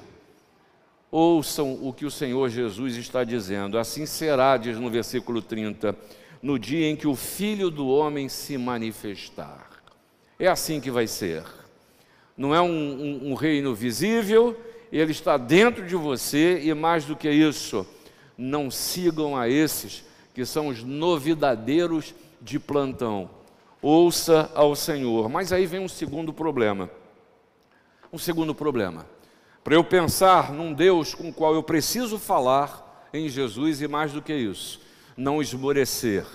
Ouçam 1.10 1.88
o 1.88 1.94
que 1.94 2.06
o 2.06 2.12
Senhor 2.12 2.50
Jesus 2.50 2.98
está 2.98 3.24
dizendo, 3.24 3.80
assim 3.80 4.06
será, 4.06 4.58
diz 4.58 4.78
no 4.78 4.90
versículo 4.90 5.42
30 5.42 5.96
no 6.42 6.58
dia 6.58 6.88
em 6.88 6.96
que 6.96 7.08
o 7.08 7.16
Filho 7.16 7.70
do 7.70 7.88
Homem 7.88 8.30
se 8.30 8.58
manifestar. 8.58 9.70
É 10.38 10.48
assim 10.48 10.80
que 10.80 10.90
vai 10.90 11.08
ser. 11.08 11.44
Não 12.38 12.56
é 12.56 12.62
um, 12.62 12.68
um, 12.68 13.32
um 13.32 13.34
reino 13.34 13.76
visível, 13.76 14.58
ele 14.92 15.12
está 15.12 15.38
dentro 15.38 15.86
de 15.86 15.96
você, 15.96 16.62
e 16.64 16.74
mais 16.74 17.06
do 17.06 17.16
que 17.16 17.30
isso, 17.30 17.86
não 18.38 18.72
sigam 18.72 19.36
a 19.36 19.50
esses 19.50 20.06
que 20.34 20.46
são 20.46 20.68
os 20.68 20.84
novidadeiros 20.84 22.16
de 22.42 22.58
plantão. 22.58 23.30
Ouça 23.82 24.50
ao 24.56 24.76
Senhor. 24.76 25.30
Mas 25.30 25.52
aí 25.52 25.66
vem 25.66 25.82
um 25.82 25.88
segundo 25.88 26.32
problema. 26.32 26.90
Um 28.12 28.18
segundo 28.18 28.56
problema. 28.56 29.06
para 29.64 29.76
eu 29.76 29.84
pensar 29.84 30.52
num 30.52 30.74
Deus 30.74 31.14
com 31.14 31.30
o 31.30 31.34
qual 31.34 31.54
eu 31.54 31.62
preciso 31.62 32.18
falar 32.18 33.08
em 33.14 33.28
Jesus 33.28 33.82
e 33.82 33.88
mais 33.88 34.14
do 34.14 34.22
que 34.22 34.34
isso, 34.34 34.82
não 35.20 35.42
esmorecer, 35.42 36.26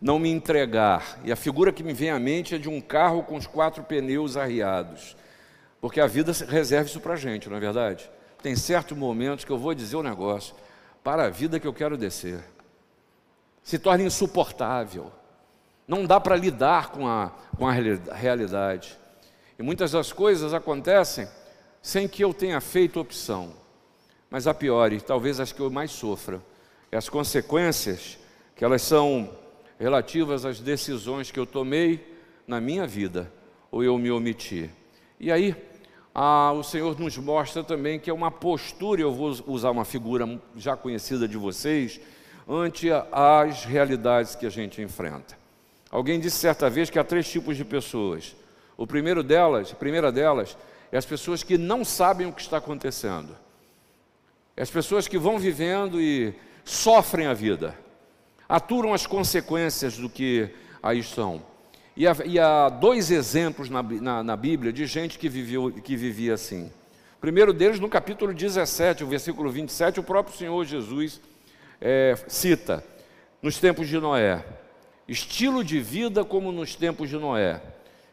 não 0.00 0.18
me 0.18 0.30
entregar. 0.30 1.20
E 1.24 1.30
a 1.30 1.36
figura 1.36 1.70
que 1.70 1.82
me 1.82 1.92
vem 1.92 2.10
à 2.10 2.18
mente 2.18 2.54
é 2.54 2.58
de 2.58 2.70
um 2.70 2.80
carro 2.80 3.22
com 3.22 3.36
os 3.36 3.46
quatro 3.46 3.84
pneus 3.84 4.36
arriados, 4.36 5.14
porque 5.78 6.00
a 6.00 6.06
vida 6.06 6.32
reserva 6.48 6.88
isso 6.88 7.00
para 7.00 7.12
a 7.12 7.16
gente, 7.16 7.50
não 7.50 7.58
é 7.58 7.60
verdade? 7.60 8.10
Tem 8.42 8.56
certos 8.56 8.96
momentos 8.96 9.44
que 9.44 9.52
eu 9.52 9.58
vou 9.58 9.74
dizer 9.74 9.96
o 9.96 10.00
um 10.00 10.02
negócio, 10.02 10.54
para 11.02 11.26
a 11.26 11.30
vida 11.30 11.60
que 11.60 11.66
eu 11.66 11.74
quero 11.74 11.98
descer, 11.98 12.42
se 13.62 13.78
torna 13.78 14.04
insuportável, 14.04 15.12
não 15.86 16.06
dá 16.06 16.18
para 16.18 16.34
lidar 16.34 16.92
com 16.92 17.06
a, 17.06 17.30
com 17.58 17.68
a 17.68 17.72
realidade. 17.72 18.98
E 19.58 19.62
muitas 19.62 19.92
das 19.92 20.12
coisas 20.12 20.54
acontecem 20.54 21.28
sem 21.82 22.08
que 22.08 22.24
eu 22.24 22.32
tenha 22.32 22.58
feito 22.62 22.98
opção. 22.98 23.52
Mas 24.30 24.46
a 24.46 24.54
pior, 24.54 24.94
e 24.94 25.00
talvez 25.00 25.38
as 25.38 25.52
que 25.52 25.60
eu 25.60 25.70
mais 25.70 25.90
sofra, 25.90 26.40
as 26.96 27.08
consequências 27.08 28.18
que 28.54 28.64
elas 28.64 28.82
são 28.82 29.30
relativas 29.78 30.44
às 30.44 30.60
decisões 30.60 31.30
que 31.30 31.38
eu 31.38 31.46
tomei 31.46 32.14
na 32.46 32.60
minha 32.60 32.86
vida 32.86 33.32
ou 33.70 33.82
eu 33.82 33.98
me 33.98 34.10
omiti. 34.10 34.70
E 35.18 35.32
aí, 35.32 35.56
ah, 36.14 36.52
o 36.52 36.62
Senhor 36.62 36.98
nos 36.98 37.16
mostra 37.16 37.64
também 37.64 37.98
que 37.98 38.08
é 38.08 38.14
uma 38.14 38.30
postura, 38.30 39.00
eu 39.00 39.12
vou 39.12 39.34
usar 39.46 39.70
uma 39.70 39.84
figura 39.84 40.40
já 40.56 40.76
conhecida 40.76 41.26
de 41.26 41.36
vocês, 41.36 42.00
ante 42.48 42.88
as 43.10 43.64
realidades 43.64 44.36
que 44.36 44.46
a 44.46 44.50
gente 44.50 44.80
enfrenta. 44.80 45.36
Alguém 45.90 46.20
disse 46.20 46.36
certa 46.36 46.68
vez 46.68 46.90
que 46.90 46.98
há 46.98 47.04
três 47.04 47.28
tipos 47.28 47.56
de 47.56 47.64
pessoas. 47.64 48.36
O 48.76 48.86
primeiro 48.86 49.22
delas, 49.22 49.72
a 49.72 49.76
primeira 49.76 50.12
delas, 50.12 50.56
é 50.92 50.98
as 50.98 51.06
pessoas 51.06 51.42
que 51.42 51.56
não 51.56 51.84
sabem 51.84 52.26
o 52.26 52.32
que 52.32 52.42
está 52.42 52.58
acontecendo. 52.58 53.36
É 54.56 54.62
as 54.62 54.70
pessoas 54.70 55.08
que 55.08 55.18
vão 55.18 55.38
vivendo 55.38 56.00
e 56.00 56.34
sofrem 56.64 57.26
a 57.26 57.34
vida, 57.34 57.78
aturam 58.48 58.94
as 58.94 59.06
consequências 59.06 59.96
do 59.96 60.08
que 60.08 60.50
aí 60.82 60.98
estão. 60.98 61.42
E 61.96 62.08
há, 62.08 62.16
e 62.24 62.38
há 62.40 62.68
dois 62.68 63.10
exemplos 63.10 63.68
na, 63.68 63.82
na, 63.82 64.22
na, 64.22 64.36
Bíblia 64.36 64.72
de 64.72 64.84
gente 64.86 65.18
que, 65.18 65.28
viveu, 65.28 65.70
que 65.70 65.94
vivia 65.94 66.34
assim. 66.34 66.70
O 67.16 67.20
primeiro 67.20 67.52
deles, 67.52 67.78
no 67.78 67.88
capítulo 67.88 68.34
17, 68.34 69.04
o 69.04 69.06
versículo 69.06 69.50
27, 69.50 70.00
o 70.00 70.02
próprio 70.02 70.36
Senhor 70.36 70.64
Jesus 70.64 71.20
é, 71.80 72.16
cita, 72.26 72.84
nos 73.40 73.58
tempos 73.58 73.88
de 73.88 73.98
Noé, 73.98 74.44
estilo 75.06 75.62
de 75.62 75.78
vida 75.78 76.24
como 76.24 76.50
nos 76.50 76.74
tempos 76.74 77.08
de 77.08 77.16
Noé. 77.16 77.62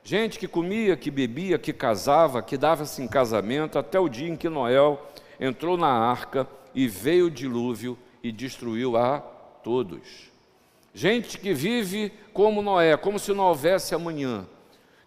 Gente 0.03 0.37
que 0.37 0.47
comia, 0.47 0.95
que 0.95 1.09
bebia, 1.09 1.57
que 1.57 1.73
casava, 1.73 2.41
que 2.41 2.57
dava-se 2.57 3.01
em 3.01 3.07
casamento, 3.07 3.79
até 3.79 3.99
o 3.99 4.09
dia 4.09 4.29
em 4.29 4.35
que 4.35 4.49
Noé 4.49 4.77
entrou 5.39 5.77
na 5.77 5.87
arca 5.87 6.47
e 6.73 6.87
veio 6.87 7.25
o 7.25 7.31
dilúvio 7.31 7.97
e 8.23 8.31
destruiu 8.31 8.97
a 8.97 9.19
todos. 9.19 10.29
Gente 10.93 11.37
que 11.37 11.53
vive 11.53 12.11
como 12.33 12.61
Noé, 12.61 12.97
como 12.97 13.17
se 13.17 13.33
não 13.33 13.45
houvesse 13.45 13.95
amanhã, 13.95 14.45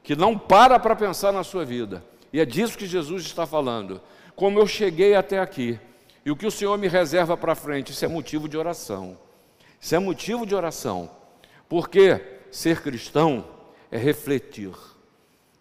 que 0.02 0.16
não 0.16 0.38
para 0.38 0.78
para 0.78 0.96
pensar 0.96 1.32
na 1.32 1.44
sua 1.44 1.64
vida. 1.64 2.04
E 2.32 2.40
é 2.40 2.44
disso 2.44 2.78
que 2.78 2.86
Jesus 2.86 3.24
está 3.24 3.46
falando. 3.46 4.00
Como 4.34 4.58
eu 4.58 4.66
cheguei 4.66 5.14
até 5.14 5.38
aqui 5.38 5.78
e 6.24 6.30
o 6.30 6.36
que 6.36 6.46
o 6.46 6.50
Senhor 6.50 6.76
me 6.78 6.88
reserva 6.88 7.36
para 7.36 7.54
frente, 7.54 7.92
isso 7.92 8.04
é 8.04 8.08
motivo 8.08 8.48
de 8.48 8.56
oração. 8.56 9.16
Isso 9.80 9.94
é 9.94 9.98
motivo 9.98 10.46
de 10.46 10.54
oração. 10.54 11.10
Porque 11.68 12.20
ser 12.50 12.80
cristão 12.82 13.44
é 13.90 13.98
refletir. 13.98 14.72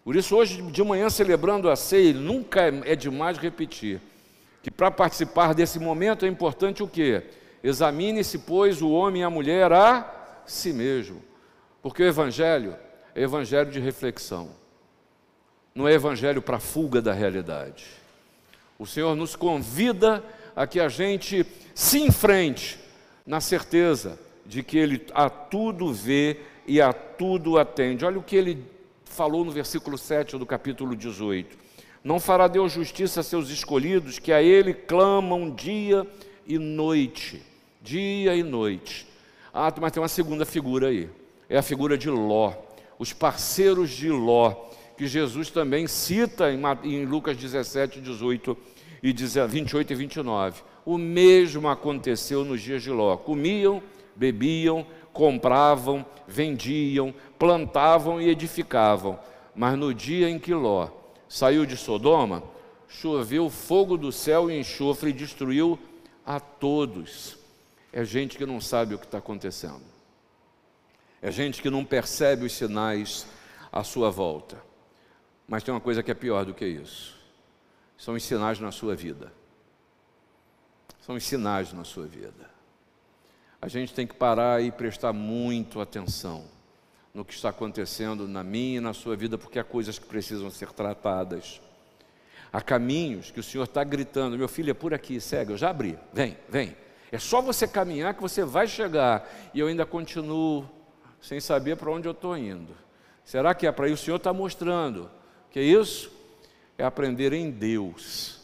Por 0.02 0.16
isso, 0.16 0.36
hoje 0.36 0.60
de 0.62 0.82
manhã, 0.82 1.08
celebrando 1.08 1.70
a 1.70 1.76
ceia, 1.76 2.12
nunca 2.12 2.62
é 2.84 2.96
demais 2.96 3.38
repetir 3.38 4.00
que 4.64 4.70
para 4.70 4.90
participar 4.90 5.52
desse 5.54 5.78
momento 5.78 6.24
é 6.24 6.28
importante 6.28 6.82
o 6.82 6.88
quê? 6.88 7.22
Examine-se, 7.64 8.40
pois, 8.40 8.82
o 8.82 8.90
homem 8.90 9.22
e 9.22 9.24
a 9.24 9.30
mulher 9.30 9.72
a 9.72 10.42
si 10.44 10.70
mesmo. 10.70 11.22
Porque 11.82 12.02
o 12.02 12.06
Evangelho 12.06 12.76
é 13.14 13.22
evangelho 13.22 13.70
de 13.70 13.80
reflexão, 13.80 14.50
não 15.74 15.88
é 15.88 15.94
evangelho 15.94 16.42
para 16.42 16.60
fuga 16.60 17.00
da 17.00 17.14
realidade. 17.14 17.86
O 18.78 18.86
Senhor 18.86 19.16
nos 19.16 19.34
convida 19.34 20.22
a 20.54 20.66
que 20.66 20.78
a 20.78 20.88
gente 20.88 21.46
se 21.74 22.00
enfrente 22.00 22.78
na 23.26 23.40
certeza 23.40 24.18
de 24.44 24.62
que 24.62 24.76
Ele 24.76 25.06
a 25.14 25.30
tudo 25.30 25.90
vê 25.90 26.40
e 26.66 26.82
a 26.82 26.92
tudo 26.92 27.58
atende. 27.58 28.04
Olha 28.04 28.18
o 28.18 28.22
que 28.22 28.36
ele 28.36 28.62
falou 29.04 29.44
no 29.44 29.50
versículo 29.50 29.96
7 29.96 30.36
do 30.36 30.44
capítulo 30.44 30.94
18. 30.94 31.56
Não 32.02 32.20
fará 32.20 32.46
Deus 32.46 32.72
justiça 32.72 33.20
a 33.20 33.22
seus 33.22 33.48
escolhidos, 33.48 34.18
que 34.18 34.32
a 34.32 34.42
Ele 34.42 34.74
clamam 34.74 35.50
dia 35.50 36.06
e 36.46 36.58
noite. 36.58 37.53
Dia 37.84 38.34
e 38.34 38.42
noite. 38.42 39.06
Ah, 39.52 39.70
mas 39.78 39.92
tem 39.92 40.02
uma 40.02 40.08
segunda 40.08 40.46
figura 40.46 40.88
aí. 40.88 41.06
É 41.50 41.58
a 41.58 41.62
figura 41.62 41.98
de 41.98 42.08
Ló. 42.08 42.54
Os 42.98 43.12
parceiros 43.12 43.90
de 43.90 44.08
Ló, 44.08 44.70
que 44.96 45.06
Jesus 45.06 45.50
também 45.50 45.86
cita 45.86 46.46
em 46.50 47.04
Lucas 47.04 47.36
17, 47.36 48.00
18 48.00 48.56
e 49.02 49.12
28 49.12 49.92
e 49.92 49.96
29. 49.96 50.62
O 50.86 50.96
mesmo 50.96 51.68
aconteceu 51.68 52.42
nos 52.42 52.62
dias 52.62 52.82
de 52.82 52.88
Ló. 52.88 53.18
Comiam, 53.18 53.82
bebiam, 54.16 54.86
compravam, 55.12 56.06
vendiam, 56.26 57.12
plantavam 57.38 58.18
e 58.18 58.30
edificavam. 58.30 59.18
Mas 59.54 59.76
no 59.76 59.92
dia 59.92 60.30
em 60.30 60.38
que 60.38 60.54
Ló 60.54 60.88
saiu 61.28 61.66
de 61.66 61.76
Sodoma, 61.76 62.44
choveu 62.88 63.50
fogo 63.50 63.98
do 63.98 64.10
céu 64.10 64.50
e 64.50 64.58
enxofre 64.58 65.10
e 65.10 65.12
destruiu 65.12 65.78
a 66.24 66.40
todos. 66.40 67.43
É 67.94 68.04
gente 68.04 68.36
que 68.36 68.44
não 68.44 68.60
sabe 68.60 68.94
o 68.94 68.98
que 68.98 69.06
está 69.06 69.18
acontecendo. 69.18 69.84
É 71.22 71.30
gente 71.30 71.62
que 71.62 71.70
não 71.70 71.82
percebe 71.84 72.44
os 72.44 72.52
sinais 72.52 73.26
à 73.72 73.82
sua 73.82 74.10
volta. 74.10 74.62
Mas 75.48 75.62
tem 75.62 75.72
uma 75.72 75.80
coisa 75.80 76.02
que 76.02 76.10
é 76.10 76.14
pior 76.14 76.44
do 76.44 76.52
que 76.52 76.66
isso. 76.66 77.16
São 77.96 78.14
os 78.14 78.22
sinais 78.22 78.60
na 78.60 78.70
sua 78.70 78.94
vida. 78.94 79.32
São 81.00 81.14
os 81.14 81.24
sinais 81.24 81.72
na 81.72 81.84
sua 81.84 82.06
vida 82.06 82.54
a 83.64 83.68
gente 83.68 83.94
tem 83.94 84.06
que 84.06 84.14
parar 84.14 84.62
e 84.62 84.70
prestar 84.70 85.14
muito 85.14 85.80
atenção 85.80 86.44
no 87.14 87.24
que 87.24 87.32
está 87.32 87.48
acontecendo 87.48 88.28
na 88.28 88.44
minha 88.44 88.76
e 88.76 88.80
na 88.80 88.92
sua 88.92 89.16
vida, 89.16 89.38
porque 89.38 89.58
há 89.58 89.64
coisas 89.64 89.98
que 89.98 90.04
precisam 90.04 90.50
ser 90.50 90.70
tratadas. 90.70 91.62
Há 92.52 92.60
caminhos 92.60 93.30
que 93.30 93.40
o 93.40 93.42
Senhor 93.42 93.64
está 93.64 93.82
gritando: 93.82 94.36
meu 94.36 94.48
filho, 94.48 94.70
é 94.70 94.74
por 94.74 94.92
aqui, 94.92 95.18
segue, 95.18 95.52
eu 95.52 95.56
já 95.56 95.70
abri, 95.70 95.98
vem, 96.12 96.36
vem. 96.46 96.76
É 97.14 97.18
só 97.20 97.40
você 97.40 97.68
caminhar 97.68 98.12
que 98.12 98.20
você 98.20 98.42
vai 98.42 98.66
chegar. 98.66 99.32
E 99.54 99.60
eu 99.60 99.68
ainda 99.68 99.86
continuo 99.86 100.68
sem 101.20 101.38
saber 101.38 101.76
para 101.76 101.88
onde 101.88 102.08
eu 102.08 102.12
estou 102.12 102.36
indo. 102.36 102.74
Será 103.24 103.54
que 103.54 103.68
é 103.68 103.70
para 103.70 103.86
isso? 103.86 104.02
O 104.02 104.04
Senhor 104.06 104.16
está 104.16 104.32
mostrando 104.32 105.08
que 105.48 105.60
é 105.60 105.62
isso? 105.62 106.10
É 106.76 106.82
aprender 106.82 107.32
em 107.32 107.52
Deus 107.52 108.40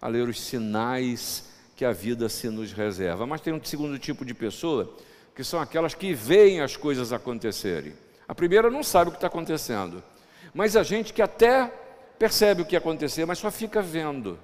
a 0.00 0.08
ler 0.08 0.26
os 0.26 0.40
sinais 0.40 1.52
que 1.76 1.84
a 1.84 1.92
vida 1.92 2.26
se 2.30 2.48
nos 2.48 2.72
reserva. 2.72 3.26
Mas 3.26 3.42
tem 3.42 3.52
um 3.52 3.62
segundo 3.62 3.98
tipo 3.98 4.24
de 4.24 4.32
pessoa, 4.32 4.96
que 5.36 5.44
são 5.44 5.60
aquelas 5.60 5.92
que 5.92 6.14
veem 6.14 6.62
as 6.62 6.78
coisas 6.78 7.12
acontecerem. 7.12 7.92
A 8.26 8.34
primeira 8.34 8.70
não 8.70 8.82
sabe 8.82 9.08
o 9.08 9.12
que 9.12 9.18
está 9.18 9.26
acontecendo, 9.26 10.02
mas 10.54 10.74
a 10.74 10.82
gente 10.82 11.12
que 11.12 11.20
até 11.20 11.70
percebe 12.18 12.62
o 12.62 12.64
que 12.64 12.74
acontecer, 12.74 13.26
mas 13.26 13.38
só 13.38 13.50
fica 13.50 13.82
vendo. 13.82 14.38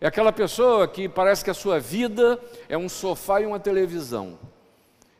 É 0.00 0.06
aquela 0.06 0.32
pessoa 0.32 0.86
que 0.86 1.08
parece 1.08 1.44
que 1.44 1.50
a 1.50 1.54
sua 1.54 1.80
vida 1.80 2.38
é 2.68 2.76
um 2.76 2.88
sofá 2.88 3.40
e 3.40 3.46
uma 3.46 3.58
televisão. 3.58 4.38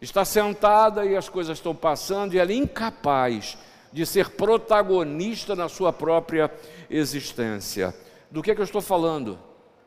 Está 0.01 0.25
sentada 0.25 1.05
e 1.05 1.17
as 1.17 1.29
coisas 1.29 1.59
estão 1.59 1.75
passando 1.75 2.35
e 2.35 2.39
ela 2.39 2.53
é 2.53 2.57
incapaz 2.57 3.57
de 3.93 4.05
ser 4.05 4.31
protagonista 4.31 5.57
na 5.57 5.69
sua 5.69 5.93
própria 5.93 6.51
existência. 6.91 7.95
Do 8.31 8.43
que, 8.43 8.51
é 8.51 8.55
que 8.55 8.61
eu 8.61 8.65
estou 8.65 8.83
falando? 8.83 9.39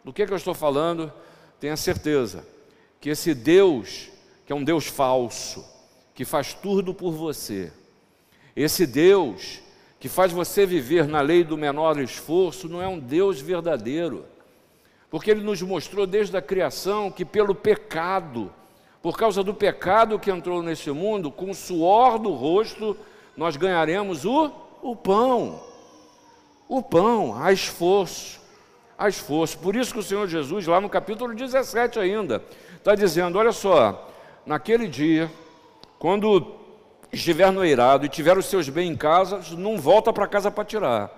Do 0.04 0.12
que, 0.12 0.24
é 0.24 0.26
que 0.26 0.34
eu 0.34 0.38
estou 0.38 0.54
falando? 0.54 1.14
tenha 1.60 1.76
certeza 1.76 2.46
que 3.00 3.10
esse 3.10 3.34
Deus, 3.34 4.10
que 4.46 4.54
é 4.54 4.56
um 4.56 4.64
Deus 4.64 4.88
falso, 4.88 5.66
que 6.16 6.26
faz 6.26 6.54
tudo 6.54 6.94
por 6.94 7.12
você, 7.12 7.72
esse 8.56 8.86
Deus 8.86 9.62
que 10.00 10.08
faz 10.08 10.32
você 10.32 10.66
viver 10.66 11.08
na 11.08 11.20
lei 11.20 11.44
do 11.44 11.58
menor 11.58 12.00
esforço, 12.00 12.70
não 12.70 12.82
é 12.82 12.88
um 12.88 12.98
Deus 12.98 13.42
verdadeiro, 13.42 14.26
porque 15.10 15.32
Ele 15.32 15.42
nos 15.42 15.62
mostrou 15.62 16.06
desde 16.06 16.36
a 16.38 16.42
criação 16.42 17.12
que 17.12 17.26
pelo 17.26 17.56
pecado, 17.56 18.52
por 19.02 19.18
causa 19.18 19.44
do 19.44 19.54
pecado 19.54 20.20
que 20.20 20.32
entrou 20.32 20.62
nesse 20.62 20.92
mundo, 20.92 21.32
com 21.32 21.50
o 21.50 21.56
suor 21.56 22.20
do 22.20 22.32
rosto, 22.32 22.96
nós 23.36 23.56
ganharemos 23.56 24.26
o, 24.26 24.52
o 24.82 24.96
pão. 24.96 25.64
O 26.68 26.82
pão, 26.82 27.42
a 27.42 27.52
esforço 27.52 28.40
a 29.00 29.08
esforço. 29.08 29.58
Por 29.58 29.78
isso 29.78 29.94
que 29.94 30.00
o 30.00 30.04
Senhor 30.04 30.28
Jesus, 30.28 30.68
lá 30.68 30.82
no 30.82 30.90
capítulo 30.90 31.34
17 31.34 31.98
ainda, 31.98 32.44
está 32.76 32.94
dizendo: 32.94 33.38
olha 33.38 33.54
só, 33.54 34.10
naquele 34.46 34.90
dia, 34.90 35.32
quando 35.98 36.56
estiver 37.12 37.50
no 37.50 37.64
eirado 37.64 38.06
e 38.06 38.10
tiver 38.10 38.38
os 38.38 38.46
seus 38.46 38.68
bens 38.68 38.92
em 38.92 38.98
casa, 38.98 39.40
não 39.56 39.78
volta 39.78 40.12
para 40.12 40.28
casa 40.28 40.52
para 40.52 40.66
tirar. 40.66 41.10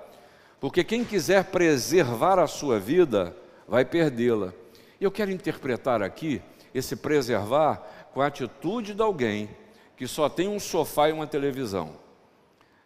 Porque 0.60 0.84
quem 0.84 1.04
quiser 1.04 1.46
preservar 1.46 2.38
a 2.38 2.46
sua 2.46 2.80
vida, 2.80 3.36
vai 3.72 3.86
perdê-la. 3.86 4.54
E 5.00 5.04
eu 5.06 5.10
quero 5.10 5.32
interpretar 5.32 6.04
aqui 6.04 6.42
esse 6.74 6.94
preservar 6.94 8.10
com 8.14 8.20
a 8.20 8.28
atitude 8.28 8.94
de 8.94 9.02
alguém 9.02 9.50
que 9.96 10.06
só 10.06 10.28
tem 10.28 10.50
um 10.50 10.60
sofá 10.60 11.08
e 11.08 11.14
uma 11.14 11.26
televisão. 11.26 11.96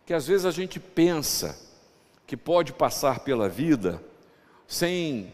Que 0.05 0.13
às 0.13 0.27
vezes 0.27 0.45
a 0.45 0.51
gente 0.51 0.79
pensa 0.79 1.59
que 2.27 2.37
pode 2.37 2.71
passar 2.71 3.21
pela 3.21 3.49
vida 3.49 3.99
sem 4.67 5.33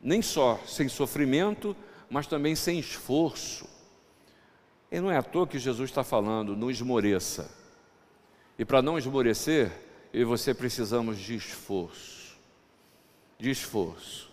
nem 0.00 0.20
só 0.20 0.58
sem 0.66 0.88
sofrimento, 0.88 1.76
mas 2.10 2.26
também 2.26 2.56
sem 2.56 2.80
esforço. 2.80 3.68
E 4.90 4.98
não 4.98 5.12
é 5.12 5.16
à 5.16 5.22
toa 5.22 5.46
que 5.46 5.60
Jesus 5.60 5.90
está 5.90 6.02
falando, 6.02 6.56
não 6.56 6.68
esmoreça. 6.68 7.48
E 8.58 8.64
para 8.64 8.82
não 8.82 8.98
esmorecer, 8.98 9.70
eu 10.12 10.22
e 10.22 10.24
você 10.24 10.52
precisamos 10.52 11.20
de 11.20 11.36
esforço. 11.36 12.36
De 13.38 13.48
esforço. 13.48 14.31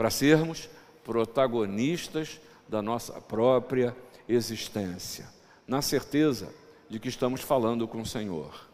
Para 0.00 0.08
sermos 0.08 0.66
protagonistas 1.04 2.40
da 2.66 2.80
nossa 2.80 3.20
própria 3.20 3.94
existência, 4.26 5.28
na 5.68 5.82
certeza 5.82 6.54
de 6.88 6.98
que 6.98 7.10
estamos 7.10 7.42
falando 7.42 7.86
com 7.86 8.00
o 8.00 8.06
Senhor. 8.06 8.66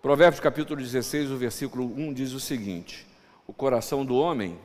Provérbios 0.00 0.38
capítulo 0.38 0.80
16, 0.80 1.32
o 1.32 1.36
versículo 1.36 1.86
1 1.86 2.12
diz 2.12 2.30
o 2.30 2.38
seguinte: 2.38 3.04
O 3.44 3.52
coração 3.52 4.06
do 4.06 4.14
homem 4.14 4.56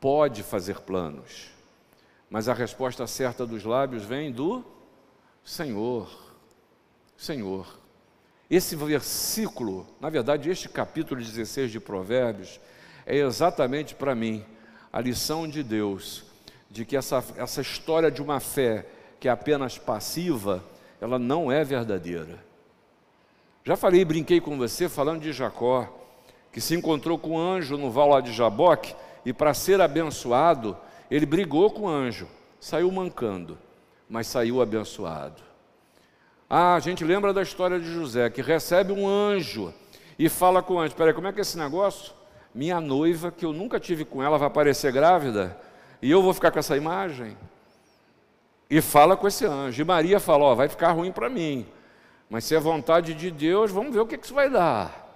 pode 0.00 0.42
fazer 0.42 0.80
planos, 0.80 1.50
mas 2.30 2.48
a 2.48 2.54
resposta 2.54 3.06
certa 3.06 3.44
dos 3.44 3.64
lábios 3.64 4.06
vem 4.06 4.32
do 4.32 4.64
Senhor. 5.44 6.08
Senhor. 7.14 7.78
Esse 8.48 8.74
versículo, 8.74 9.86
na 10.00 10.08
verdade, 10.08 10.48
este 10.48 10.66
capítulo 10.66 11.20
16 11.20 11.72
de 11.72 11.78
Provérbios, 11.78 12.58
é 13.04 13.16
exatamente 13.16 13.94
para 13.94 14.14
mim 14.14 14.46
a 14.98 15.00
lição 15.00 15.46
de 15.46 15.62
Deus 15.62 16.24
de 16.68 16.84
que 16.84 16.96
essa, 16.96 17.24
essa 17.36 17.60
história 17.60 18.10
de 18.10 18.20
uma 18.20 18.40
fé 18.40 18.84
que 19.20 19.28
é 19.28 19.30
apenas 19.30 19.78
passiva, 19.78 20.60
ela 21.00 21.20
não 21.20 21.52
é 21.52 21.62
verdadeira. 21.62 22.44
Já 23.62 23.76
falei, 23.76 24.04
brinquei 24.04 24.40
com 24.40 24.58
você 24.58 24.88
falando 24.88 25.20
de 25.20 25.32
Jacó, 25.32 25.88
que 26.52 26.60
se 26.60 26.74
encontrou 26.74 27.16
com 27.16 27.36
um 27.36 27.38
anjo 27.38 27.76
no 27.76 27.92
val 27.92 28.08
lá 28.08 28.20
de 28.20 28.32
Jaboque, 28.32 28.92
e 29.24 29.32
para 29.32 29.54
ser 29.54 29.80
abençoado, 29.80 30.76
ele 31.08 31.26
brigou 31.26 31.70
com 31.70 31.82
o 31.82 31.88
anjo, 31.88 32.26
saiu 32.58 32.90
mancando, 32.90 33.56
mas 34.10 34.26
saiu 34.26 34.60
abençoado. 34.60 35.40
Ah, 36.50 36.74
a 36.74 36.80
gente 36.80 37.04
lembra 37.04 37.32
da 37.32 37.42
história 37.42 37.78
de 37.78 37.86
José, 37.86 38.28
que 38.30 38.42
recebe 38.42 38.90
um 38.90 39.06
anjo 39.06 39.72
e 40.18 40.28
fala 40.28 40.60
com 40.60 40.74
o 40.74 40.80
anjo: 40.80 40.96
Peraí, 40.96 41.14
como 41.14 41.28
é 41.28 41.32
que 41.32 41.38
é 41.38 41.42
esse 41.42 41.56
negócio? 41.56 42.17
Minha 42.54 42.80
noiva, 42.80 43.30
que 43.30 43.44
eu 43.44 43.52
nunca 43.52 43.78
tive 43.78 44.04
com 44.04 44.22
ela, 44.22 44.38
vai 44.38 44.48
aparecer 44.48 44.92
grávida? 44.92 45.56
E 46.00 46.10
eu 46.10 46.22
vou 46.22 46.32
ficar 46.32 46.50
com 46.50 46.58
essa 46.58 46.76
imagem? 46.76 47.36
E 48.70 48.80
fala 48.80 49.16
com 49.16 49.26
esse 49.26 49.46
anjo. 49.46 49.80
E 49.80 49.84
Maria 49.84 50.20
fala: 50.20 50.44
Ó, 50.44 50.54
vai 50.54 50.68
ficar 50.68 50.92
ruim 50.92 51.12
para 51.12 51.28
mim. 51.28 51.66
Mas 52.28 52.44
se 52.44 52.54
é 52.54 52.60
vontade 52.60 53.14
de 53.14 53.30
Deus, 53.30 53.70
vamos 53.70 53.92
ver 53.92 54.00
o 54.00 54.06
que, 54.06 54.18
que 54.18 54.24
isso 54.24 54.34
vai 54.34 54.50
dar. 54.50 55.06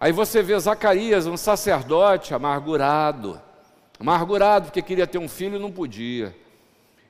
Aí 0.00 0.12
você 0.12 0.42
vê 0.42 0.58
Zacarias, 0.58 1.26
um 1.26 1.36
sacerdote 1.36 2.34
amargurado. 2.34 3.40
Amargurado, 3.98 4.66
porque 4.66 4.82
queria 4.82 5.06
ter 5.06 5.18
um 5.18 5.28
filho 5.28 5.56
e 5.56 5.60
não 5.60 5.72
podia. 5.72 6.34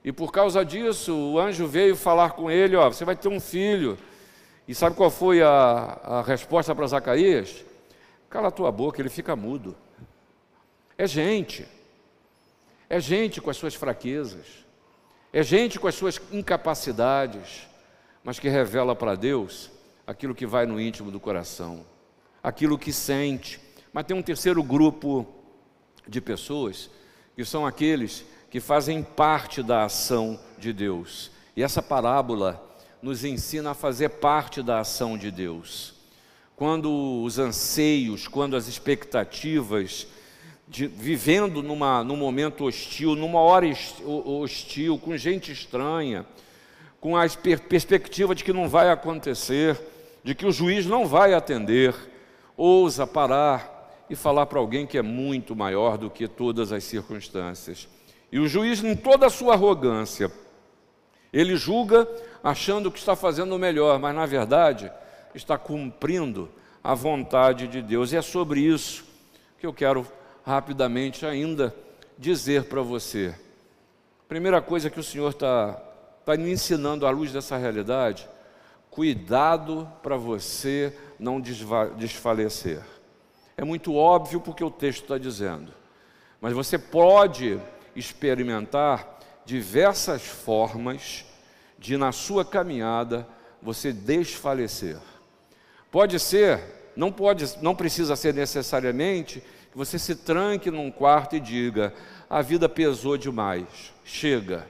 E 0.04 0.12
por 0.12 0.32
causa 0.32 0.64
disso, 0.64 1.14
o 1.14 1.38
anjo 1.38 1.66
veio 1.66 1.97
falar 1.97 2.32
com 2.32 2.50
ele: 2.50 2.76
Ó, 2.76 2.88
você 2.88 3.04
vai 3.04 3.16
ter 3.16 3.28
um 3.28 3.40
filho. 3.40 3.99
E 4.66 4.75
sabe 4.75 4.97
qual 4.97 5.11
foi 5.11 5.42
a, 5.42 5.99
a 6.02 6.23
resposta 6.23 6.75
para 6.75 6.87
Zacarias? 6.87 7.64
Cala 8.28 8.49
a 8.49 8.52
tua 8.52 8.70
boca, 8.70 9.00
ele 9.00 9.08
fica 9.08 9.35
mudo. 9.35 9.76
É 10.97 11.06
gente. 11.06 11.66
É 12.90 12.99
gente 12.99 13.40
com 13.40 13.50
as 13.50 13.56
suas 13.56 13.75
fraquezas, 13.75 14.47
é 15.30 15.42
gente 15.42 15.78
com 15.78 15.87
as 15.87 15.94
suas 15.94 16.18
incapacidades, 16.32 17.69
mas 18.25 18.38
que 18.38 18.49
revela 18.49 18.97
para 18.97 19.14
Deus 19.14 19.71
aquilo 20.06 20.34
que 20.34 20.47
vai 20.47 20.64
no 20.64 20.80
íntimo 20.80 21.10
do 21.10 21.21
coração, 21.21 21.84
aquilo 22.43 22.78
que 22.78 22.91
sente. 22.93 23.60
Mas 23.93 24.06
tem 24.06 24.17
um 24.17 24.23
terceiro 24.23 24.62
grupo 24.62 25.26
de 26.06 26.19
pessoas 26.19 26.88
que 27.36 27.45
são 27.45 27.67
aqueles 27.67 28.25
que 28.50 28.58
fazem 28.58 29.02
parte 29.02 29.62
da 29.62 29.84
ação 29.84 30.41
de 30.56 30.73
Deus. 30.73 31.30
E 31.54 31.62
essa 31.62 31.82
parábola 31.82 32.64
nos 33.02 33.23
ensina 33.23 33.73
a 33.73 33.75
fazer 33.75 34.08
parte 34.08 34.62
da 34.62 34.80
ação 34.80 35.19
de 35.19 35.30
Deus. 35.30 35.95
Quando 36.58 37.23
os 37.23 37.38
anseios, 37.38 38.26
quando 38.26 38.56
as 38.56 38.66
expectativas 38.66 40.08
de, 40.66 40.88
vivendo 40.88 41.62
numa, 41.62 42.02
num 42.02 42.16
momento 42.16 42.64
hostil, 42.64 43.14
numa 43.14 43.38
hora 43.38 43.64
hostil, 44.04 44.99
com 44.99 45.16
gente 45.16 45.52
estranha, 45.52 46.26
com 47.00 47.16
a 47.16 47.28
per 47.28 47.60
perspectiva 47.60 48.34
de 48.34 48.42
que 48.42 48.52
não 48.52 48.68
vai 48.68 48.90
acontecer, 48.90 49.80
de 50.25 50.34
que 50.34 50.44
o 50.44 50.50
juiz 50.50 50.84
não 50.84 51.06
vai 51.06 51.32
atender, 51.32 51.94
ousa 52.56 53.06
parar 53.06 54.04
e 54.10 54.16
falar 54.16 54.47
para 54.47 54.58
alguém 54.58 54.84
que 54.84 54.99
é 54.99 55.02
muito 55.02 55.54
maior 55.54 55.97
do 55.97 56.10
que 56.10 56.26
todas 56.26 56.73
as 56.73 56.82
circunstâncias. 56.82 57.86
E 58.32 58.40
o 58.40 58.49
juiz, 58.49 58.82
em 58.82 58.97
toda 58.97 59.26
a 59.26 59.30
sua 59.30 59.54
arrogância, 59.54 60.28
ele 61.32 61.54
julga 61.54 62.08
achando 62.42 62.90
que 62.90 62.99
está 62.99 63.14
fazendo 63.14 63.54
o 63.54 63.60
melhor, 63.60 63.97
mas 64.00 64.12
na 64.12 64.26
verdade 64.26 64.90
está 65.38 65.56
cumprindo 65.56 66.50
a 66.82 66.94
vontade 66.94 67.66
de 67.66 67.80
Deus. 67.80 68.12
E 68.12 68.16
é 68.16 68.22
sobre 68.22 68.60
isso 68.60 69.04
que 69.58 69.66
eu 69.66 69.72
quero 69.72 70.06
rapidamente 70.44 71.24
ainda 71.24 71.74
dizer 72.16 72.64
para 72.64 72.82
você. 72.82 73.34
Primeira 74.28 74.60
coisa 74.60 74.90
que 74.90 75.00
o 75.00 75.04
Senhor 75.04 75.30
está 75.30 75.72
tá 76.24 76.36
me 76.36 76.50
ensinando 76.50 77.06
à 77.06 77.10
luz 77.10 77.32
dessa 77.32 77.56
realidade, 77.56 78.28
cuidado 78.90 79.90
para 80.02 80.16
você 80.16 80.96
não 81.18 81.40
desfalecer. 81.40 82.82
É 83.56 83.64
muito 83.64 83.94
óbvio 83.94 84.40
porque 84.40 84.62
o 84.62 84.70
texto 84.70 85.02
está 85.02 85.18
dizendo, 85.18 85.72
mas 86.40 86.52
você 86.52 86.78
pode 86.78 87.58
experimentar 87.94 89.18
diversas 89.44 90.22
formas 90.26 91.24
de, 91.78 91.96
na 91.96 92.12
sua 92.12 92.44
caminhada, 92.44 93.26
você 93.62 93.92
desfalecer. 93.92 94.98
Pode 95.90 96.18
ser, 96.18 96.60
não 96.94 97.10
pode, 97.10 97.44
não 97.62 97.74
precisa 97.74 98.14
ser 98.16 98.34
necessariamente 98.34 99.40
que 99.70 99.78
você 99.78 99.98
se 99.98 100.14
tranque 100.14 100.70
num 100.70 100.90
quarto 100.90 101.36
e 101.36 101.40
diga: 101.40 101.94
a 102.28 102.42
vida 102.42 102.68
pesou 102.68 103.16
demais, 103.16 103.92
chega. 104.04 104.66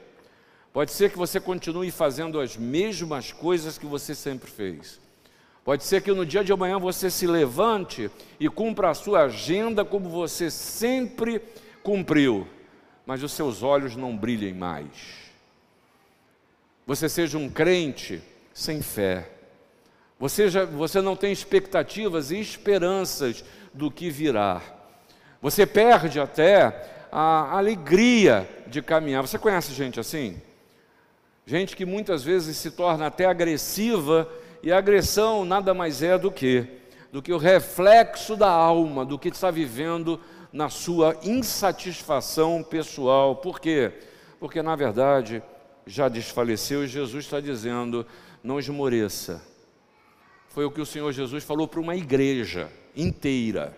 Pode 0.71 0.91
ser 0.91 1.11
que 1.11 1.17
você 1.17 1.39
continue 1.39 1.91
fazendo 1.91 2.39
as 2.39 2.55
mesmas 2.55 3.31
coisas 3.31 3.77
que 3.77 3.85
você 3.85 4.13
sempre 4.13 4.49
fez. 4.49 4.99
Pode 5.65 5.83
ser 5.83 6.01
que 6.01 6.11
no 6.11 6.25
dia 6.25 6.43
de 6.43 6.53
amanhã 6.53 6.79
você 6.79 7.09
se 7.09 7.27
levante 7.27 8.09
e 8.39 8.47
cumpra 8.47 8.89
a 8.89 8.93
sua 8.93 9.23
agenda 9.25 9.83
como 9.83 10.09
você 10.09 10.49
sempre 10.49 11.41
cumpriu, 11.83 12.47
mas 13.05 13.23
os 13.23 13.31
seus 13.31 13.61
olhos 13.61 13.95
não 13.95 14.15
brilhem 14.15 14.53
mais. 14.53 14.87
Você 16.87 17.09
seja 17.09 17.37
um 17.37 17.49
crente 17.49 18.21
sem 18.53 18.81
fé. 18.81 19.29
Você, 20.19 20.49
já, 20.49 20.65
você 20.65 21.01
não 21.01 21.15
tem 21.15 21.31
expectativas 21.31 22.29
e 22.29 22.39
esperanças 22.39 23.43
do 23.73 23.89
que 23.89 24.09
virá. 24.09 24.61
Você 25.41 25.65
perde 25.65 26.19
até 26.19 27.07
a 27.11 27.57
alegria 27.57 28.47
de 28.67 28.81
caminhar. 28.81 29.21
Você 29.21 29.39
conhece 29.39 29.73
gente 29.73 29.99
assim? 29.99 30.41
Gente 31.45 31.75
que 31.75 31.85
muitas 31.85 32.23
vezes 32.23 32.57
se 32.57 32.69
torna 32.69 33.07
até 33.07 33.25
agressiva, 33.25 34.29
e 34.61 34.71
a 34.71 34.77
agressão 34.77 35.45
nada 35.45 35.73
mais 35.73 36.03
é 36.03 36.17
do 36.17 36.29
que 36.29 36.67
do 37.11 37.21
que 37.21 37.33
o 37.33 37.37
reflexo 37.37 38.35
da 38.35 38.49
alma, 38.49 39.03
do 39.03 39.17
que 39.17 39.29
está 39.29 39.49
vivendo 39.49 40.19
na 40.53 40.69
sua 40.69 41.17
insatisfação 41.23 42.63
pessoal. 42.63 43.35
Por 43.35 43.59
quê? 43.59 43.91
Porque 44.39 44.61
na 44.61 44.75
verdade 44.75 45.41
já 45.85 46.07
desfaleceu 46.07 46.83
e 46.83 46.87
Jesus 46.87 47.25
está 47.25 47.39
dizendo: 47.39 48.05
não 48.43 48.59
esmoreça. 48.59 49.41
Foi 50.49 50.65
o 50.65 50.71
que 50.71 50.81
o 50.81 50.85
Senhor 50.85 51.11
Jesus 51.11 51.43
falou 51.43 51.67
para 51.67 51.79
uma 51.79 51.95
igreja 51.95 52.69
inteira. 52.95 53.77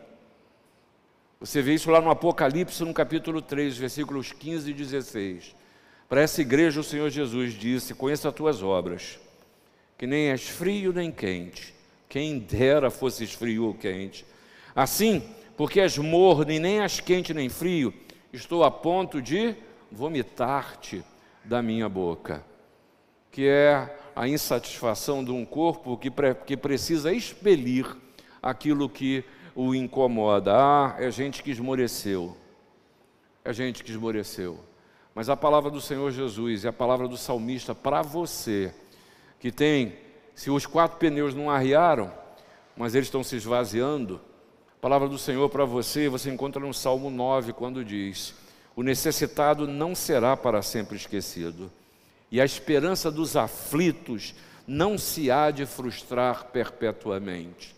Você 1.40 1.62
vê 1.62 1.74
isso 1.74 1.92
lá 1.92 2.00
no 2.00 2.10
Apocalipse, 2.10 2.84
no 2.84 2.94
capítulo 2.94 3.42
3, 3.42 3.78
versículos 3.78 4.32
15 4.32 4.72
e 4.72 4.74
16. 4.74 5.56
Para 6.08 6.22
essa 6.22 6.42
igreja, 6.42 6.80
o 6.80 6.84
Senhor 6.84 7.10
Jesus 7.10 7.54
disse: 7.54 7.94
Conheça 7.94 8.30
as 8.30 8.36
tuas 8.36 8.64
obras, 8.64 9.20
que 9.98 10.08
nem 10.08 10.30
és 10.30 10.48
frio 10.48 10.94
nem 10.94 11.12
quente. 11.12 11.74
Quem 12.08 12.40
dera 12.40 12.90
fosses 12.90 13.34
frio 13.34 13.66
ou 13.66 13.74
quente. 13.74 14.26
Assim, 14.76 15.24
porque 15.58 15.80
és 15.80 15.98
morno 15.98 16.52
e 16.52 16.60
nem 16.60 16.82
és 16.82 17.00
quente 17.00 17.34
nem 17.34 17.50
frio, 17.50 17.94
estou 18.32 18.64
a 18.64 18.72
ponto 18.72 19.22
de 19.22 19.56
vomitar-te 19.92 21.04
da 21.44 21.62
minha 21.62 21.90
boca. 21.90 22.44
Que 23.32 23.48
é 23.48 23.98
a 24.15 24.28
insatisfação 24.28 25.24
de 25.24 25.32
um 25.32 25.45
corpo 25.45 25.97
que, 25.97 26.12
que 26.45 26.58
precisa 26.58 27.13
expelir 27.13 27.86
aquilo 28.41 28.89
que 28.89 29.24
o 29.56 29.76
incomoda. 29.76 30.54
Ah, 30.56 30.95
é 30.97 31.10
gente 31.12 31.43
que 31.43 31.52
esmoreceu. 31.52 32.36
é 33.43 33.52
gente 33.52 33.84
que 33.84 33.91
esmoreceu. 33.91 34.60
Mas 35.13 35.30
a 35.30 35.36
palavra 35.36 35.69
do 35.69 35.82
Senhor 35.82 36.12
Jesus 36.12 36.63
e 36.63 36.67
a 36.67 36.74
palavra 36.74 37.08
do 37.08 37.17
salmista 37.17 37.76
para 37.76 38.02
você, 38.02 38.74
que 39.39 39.52
tem, 39.52 39.93
se 40.34 40.50
os 40.50 40.65
quatro 40.65 40.97
pneus 40.97 41.36
não 41.36 41.50
arriaram, 41.50 42.12
mas 42.78 42.95
eles 42.95 43.08
estão 43.08 43.24
se 43.24 43.36
esvaziando, 43.36 44.21
a 44.78 44.82
palavra 44.82 45.08
do 45.08 45.17
Senhor 45.17 45.50
para 45.50 45.65
você, 45.65 46.08
você 46.08 46.32
encontra 46.32 46.62
no 46.62 46.74
Salmo 46.74 47.10
9, 47.10 47.54
quando 47.54 47.84
diz: 47.84 48.34
O 48.76 48.82
necessitado 48.82 49.67
não 49.67 49.93
será 49.93 50.38
para 50.38 50.62
sempre 50.62 50.95
esquecido, 50.95 51.71
e 52.32 52.39
a 52.39 52.46
esperança 52.46 53.12
dos 53.12 53.36
aflitos 53.36 54.34
não 54.65 54.98
se 54.98 55.30
há 55.30 55.52
de 55.52 55.65
frustrar 55.65 56.46
perpetuamente. 56.46 57.76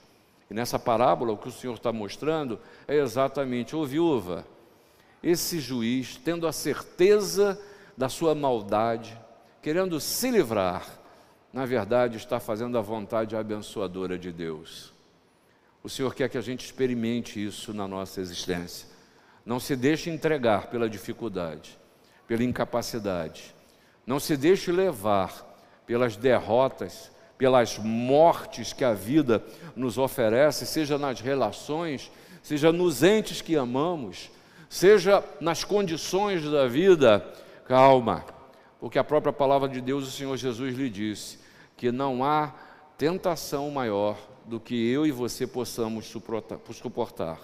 E 0.50 0.54
nessa 0.54 0.78
parábola, 0.78 1.34
o 1.34 1.38
que 1.38 1.48
o 1.48 1.52
Senhor 1.52 1.74
está 1.74 1.92
mostrando 1.92 2.60
é 2.88 2.96
exatamente: 2.96 3.76
ô 3.76 3.84
viúva, 3.84 4.46
esse 5.24 5.60
juiz, 5.60 6.18
tendo 6.18 6.46
a 6.46 6.52
certeza 6.52 7.60
da 7.98 8.10
sua 8.10 8.36
maldade, 8.36 9.18
querendo 9.62 10.00
se 10.00 10.30
livrar, 10.30 10.86
na 11.52 11.66
verdade 11.66 12.18
está 12.18 12.40
fazendo 12.40 12.78
a 12.78 12.82
vontade 12.82 13.36
abençoadora 13.36 14.18
de 14.18 14.32
Deus. 14.32 14.94
O 15.84 15.90
Senhor 15.90 16.14
quer 16.14 16.30
que 16.30 16.38
a 16.38 16.42
gente 16.42 16.66
experimente 16.66 17.44
isso 17.44 17.74
na 17.74 17.88
nossa 17.88 18.22
existência. 18.22 18.88
Não 19.46 19.60
se 19.60 19.76
deixe 19.76 20.10
entregar 20.10 20.68
pela 20.68 20.90
dificuldade, 20.90 21.78
pela 22.28 22.44
incapacidade. 22.44 23.53
Não 24.06 24.20
se 24.20 24.36
deixe 24.36 24.72
levar 24.72 25.54
pelas 25.86 26.16
derrotas, 26.16 27.12
pelas 27.38 27.78
mortes 27.78 28.74
que 28.74 28.84
a 28.84 28.94
vida 28.94 29.44
nos 29.76 29.98
oferece, 29.98 30.66
seja 30.66 30.98
nas 30.98 31.20
relações, 31.20 32.12
seja 32.42 32.72
nos 32.72 33.04
entes 33.04 33.42
que 33.42 33.56
amamos, 33.56 34.30
seja 34.70 35.24
nas 35.40 35.64
condições 35.64 36.44
da 36.50 36.68
vida, 36.68 37.26
calma, 37.66 38.26
porque 38.80 39.00
a 39.00 39.04
própria 39.04 39.32
palavra 39.32 39.70
de 39.70 39.80
Deus, 39.80 40.08
o 40.08 40.12
Senhor 40.12 40.36
Jesus 40.36 40.76
lhe 40.76 40.90
disse 40.90 41.40
que 41.78 41.92
não 41.92 42.24
há 42.24 42.54
tentação 42.98 43.70
maior 43.72 44.18
do 44.46 44.60
que 44.60 44.90
eu 44.92 45.06
e 45.06 45.12
você 45.12 45.48
possamos 45.48 46.06
suportar. 46.06 47.40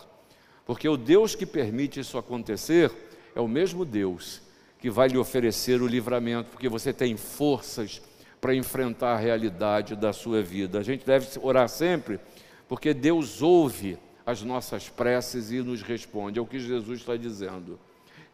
Porque 0.65 0.87
o 0.87 0.97
Deus 0.97 1.35
que 1.35 1.45
permite 1.45 1.99
isso 1.99 2.17
acontecer 2.17 2.91
é 3.33 3.39
o 3.39 3.47
mesmo 3.47 3.85
Deus 3.85 4.41
que 4.79 4.89
vai 4.89 5.09
lhe 5.09 5.17
oferecer 5.17 5.81
o 5.81 5.87
livramento, 5.87 6.51
porque 6.51 6.69
você 6.69 6.93
tem 6.93 7.17
forças 7.17 8.01
para 8.39 8.55
enfrentar 8.55 9.13
a 9.13 9.17
realidade 9.17 9.95
da 9.95 10.13
sua 10.13 10.41
vida. 10.41 10.79
A 10.79 10.83
gente 10.83 11.05
deve 11.05 11.27
orar 11.41 11.67
sempre, 11.67 12.19
porque 12.67 12.93
Deus 12.93 13.41
ouve 13.41 13.97
as 14.25 14.41
nossas 14.41 14.87
preces 14.87 15.51
e 15.51 15.61
nos 15.61 15.81
responde. 15.81 16.39
É 16.39 16.41
o 16.41 16.45
que 16.45 16.59
Jesus 16.59 16.99
está 16.99 17.17
dizendo. 17.17 17.79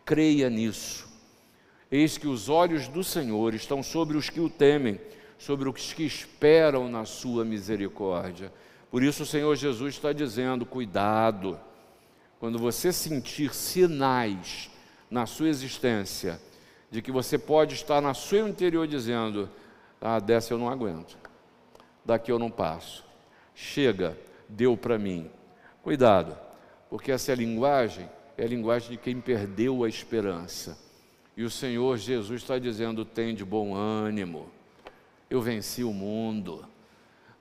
Creia 0.03 0.49
nisso. 0.49 1.08
Eis 1.91 2.17
que 2.17 2.27
os 2.27 2.49
olhos 2.49 2.88
do 2.88 3.03
Senhor 3.03 3.53
estão 3.53 3.81
sobre 3.81 4.17
os 4.17 4.29
que 4.29 4.39
o 4.39 4.49
temem, 4.49 4.99
sobre 5.38 5.67
os 5.67 5.93
que 5.93 6.03
esperam 6.03 6.89
na 6.89 7.05
sua 7.05 7.43
misericórdia. 7.43 8.51
Por 8.91 9.03
isso 9.03 9.23
o 9.23 9.25
Senhor 9.25 9.55
Jesus 9.55 9.95
está 9.95 10.13
dizendo: 10.13 10.65
cuidado, 10.65 11.60
quando 12.39 12.60
você 12.60 12.91
sentir 12.91 13.53
sinais 13.53 14.69
na 15.09 15.25
sua 15.25 15.49
existência 15.49 16.39
de 16.91 17.01
que 17.01 17.11
você 17.11 17.37
pode 17.37 17.75
estar 17.75 18.01
na 18.01 18.13
seu 18.13 18.47
interior 18.47 18.87
dizendo: 18.87 19.49
ah, 20.01 20.19
dessa 20.19 20.53
eu 20.53 20.57
não 20.57 20.69
aguento, 20.69 21.17
daqui 22.03 22.31
eu 22.31 22.39
não 22.39 22.51
passo, 22.51 23.03
chega, 23.53 24.17
deu 24.49 24.75
para 24.77 24.97
mim, 24.97 25.29
Cuidado, 25.85 26.35
porque 26.89 27.11
essa 27.11 27.31
é 27.31 27.35
linguagem 27.35 28.09
é 28.35 28.43
a 28.43 28.47
linguagem 28.47 28.89
de 28.89 28.97
quem 28.97 29.21
perdeu 29.21 29.83
a 29.83 29.87
esperança. 29.87 30.75
E 31.37 31.43
o 31.43 31.49
Senhor 31.49 31.95
Jesus 31.97 32.41
está 32.41 32.57
dizendo: 32.57 33.05
tem 33.05 33.35
de 33.35 33.45
bom 33.45 33.75
ânimo, 33.75 34.49
eu 35.29 35.43
venci 35.43 35.83
o 35.83 35.93
mundo. 35.93 36.65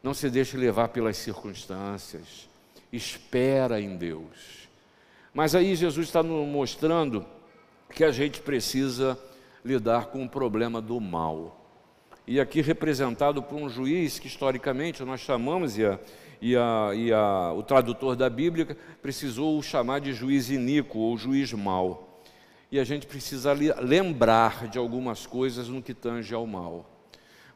Não 0.03 0.12
se 0.12 0.29
deixe 0.29 0.59
levar 0.59 0.88
pelas 0.88 1.16
circunstâncias, 1.16 2.46
espera 2.92 3.81
em 3.81 3.96
Deus. 3.96 4.68
Mas 5.33 5.55
aí 5.55 5.74
Jesus 5.74 6.07
está 6.07 6.22
nos 6.22 6.46
mostrando 6.46 7.24
que 7.92 8.05
a 8.05 8.12
gente 8.12 8.40
precisa 8.40 9.18
lidar 9.64 10.07
com 10.07 10.25
o 10.25 10.29
problema 10.29 10.81
do 10.81 11.01
mal. 11.01 11.61
E 12.27 12.40
aqui 12.40 12.61
representado 12.61 13.42
por 13.42 13.57
um 13.57 13.68
juiz 13.68 14.18
que 14.18 14.27
historicamente 14.27 15.03
nós 15.05 15.20
chamamos, 15.20 15.77
e 15.77 15.85
a, 15.85 15.99
e, 16.40 16.57
a, 16.57 16.90
e 16.94 17.12
a, 17.12 17.53
o 17.53 17.62
tradutor 17.62 18.16
da 18.16 18.31
Bíblia 18.31 18.77
precisou 19.03 19.62
chamar 19.62 20.01
de 20.01 20.12
juiz 20.12 20.51
iníquo 20.51 20.99
ou 20.99 21.18
juiz 21.18 21.53
mau. 21.53 22.23
E 22.73 22.79
a 22.79 22.85
gente 22.85 23.07
precisa 23.07 23.53
lembrar 23.53 24.68
de 24.68 24.79
algumas 24.79 25.27
coisas 25.27 25.68
no 25.68 25.83
que 25.83 25.94
tange 25.94 26.35
ao 26.35 26.47
mal. 26.47 26.90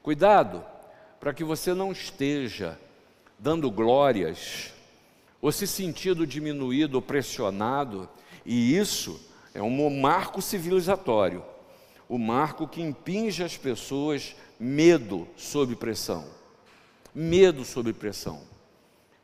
Cuidado 0.02 0.64
para 1.18 1.34
que 1.34 1.42
você 1.42 1.74
não 1.74 1.90
esteja 1.90 2.78
dando 3.38 3.70
glórias 3.70 4.72
ou 5.40 5.50
se 5.50 5.66
sentindo 5.66 6.26
diminuído 6.26 6.96
ou 6.96 7.02
pressionado, 7.02 8.08
e 8.44 8.76
isso 8.76 9.20
é 9.58 9.62
um 9.62 9.90
marco 9.90 10.40
civilizatório, 10.40 11.44
o 12.08 12.16
marco 12.16 12.68
que 12.68 12.80
impinge 12.80 13.42
as 13.42 13.56
pessoas 13.56 14.36
medo 14.58 15.26
sob 15.36 15.74
pressão. 15.74 16.24
Medo 17.12 17.64
sob 17.64 17.92
pressão. 17.92 18.40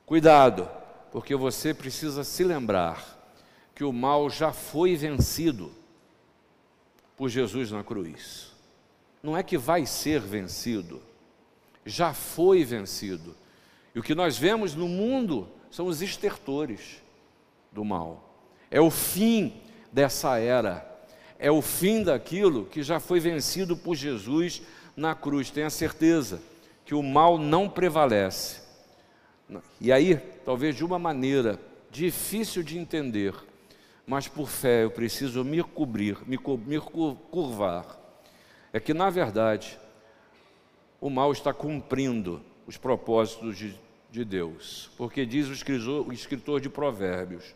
Cuidado, 0.05 0.69
porque 1.13 1.37
você 1.37 1.73
precisa 1.73 2.25
se 2.25 2.43
lembrar 2.43 3.17
que 3.77 3.85
o 3.85 3.93
mal 3.93 4.29
já 4.29 4.53
foi 4.53 4.97
vencido 4.97 5.71
por 7.17 7.29
Jesus 7.29 7.71
na 7.71 7.85
cruz. 7.85 8.53
Não 9.23 9.37
é 9.37 9.43
que 9.43 9.57
vai 9.57 9.87
ser 9.87 10.21
vencido, 10.21 11.01
já 11.87 12.13
foi 12.13 12.65
vencido. 12.65 13.37
E 13.95 14.01
o 14.01 14.03
que 14.03 14.17
nós 14.17 14.37
vemos 14.37 14.75
no 14.75 14.89
mundo 14.89 15.49
são 15.71 15.87
os 15.87 16.03
estertores 16.03 17.01
do 17.71 17.85
mal. 17.85 18.35
É 18.69 18.81
o 18.81 18.91
fim 18.91 19.63
dessa 19.95 20.39
era, 20.39 20.87
é 21.39 21.51
o 21.51 21.63
fim 21.63 22.03
daquilo 22.03 22.67
que 22.67 22.83
já 22.83 22.99
foi 22.99 23.21
vencido 23.21 23.77
por 23.77 23.95
Jesus 23.95 24.61
na 24.97 25.15
cruz. 25.15 25.51
Tenha 25.51 25.71
certeza 25.71 26.43
que 26.85 26.95
o 26.95 27.03
mal 27.03 27.39
não 27.39 27.69
prevalece 27.69 28.65
e 29.81 29.93
aí, 29.93 30.17
talvez 30.45 30.75
de 30.75 30.85
uma 30.85 30.99
maneira 30.99 31.61
difícil 31.91 32.63
de 32.63 32.79
entender, 32.79 33.35
mas 34.07 34.27
por 34.27 34.49
fé 34.49 34.85
eu 34.85 34.91
preciso 34.91 35.45
me 35.45 35.63
cobrir, 35.63 36.19
me, 36.27 36.39
me 36.67 36.81
curvar. 36.81 38.01
É 38.73 38.81
que, 38.81 38.95
na 38.95 39.11
verdade, 39.11 39.79
o 41.01 41.09
mal 41.11 41.31
está 41.33 41.53
cumprindo 41.53 42.43
os 42.67 42.77
propósitos 42.77 43.57
de, 43.57 43.79
de 44.11 44.25
Deus. 44.25 44.91
Porque 44.97 45.25
diz 45.25 45.49
o 45.49 45.53
escritor, 45.53 46.09
o 46.09 46.13
escritor 46.13 46.61
de 46.61 46.69
Provérbios 46.69 47.55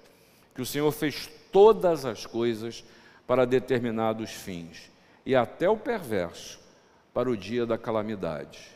que 0.55 0.63
o 0.63 0.67
Senhor 0.67 0.91
fez 0.91 1.31
todas 1.53 2.05
as 2.05 2.27
coisas 2.27 2.85
para 3.27 3.45
determinados 3.45 4.31
fins, 4.31 4.91
e 5.25 5.35
até 5.35 5.69
o 5.69 5.77
perverso 5.77 6.59
para 7.13 7.31
o 7.31 7.37
dia 7.37 7.67
da 7.67 7.77
calamidade. 7.77 8.69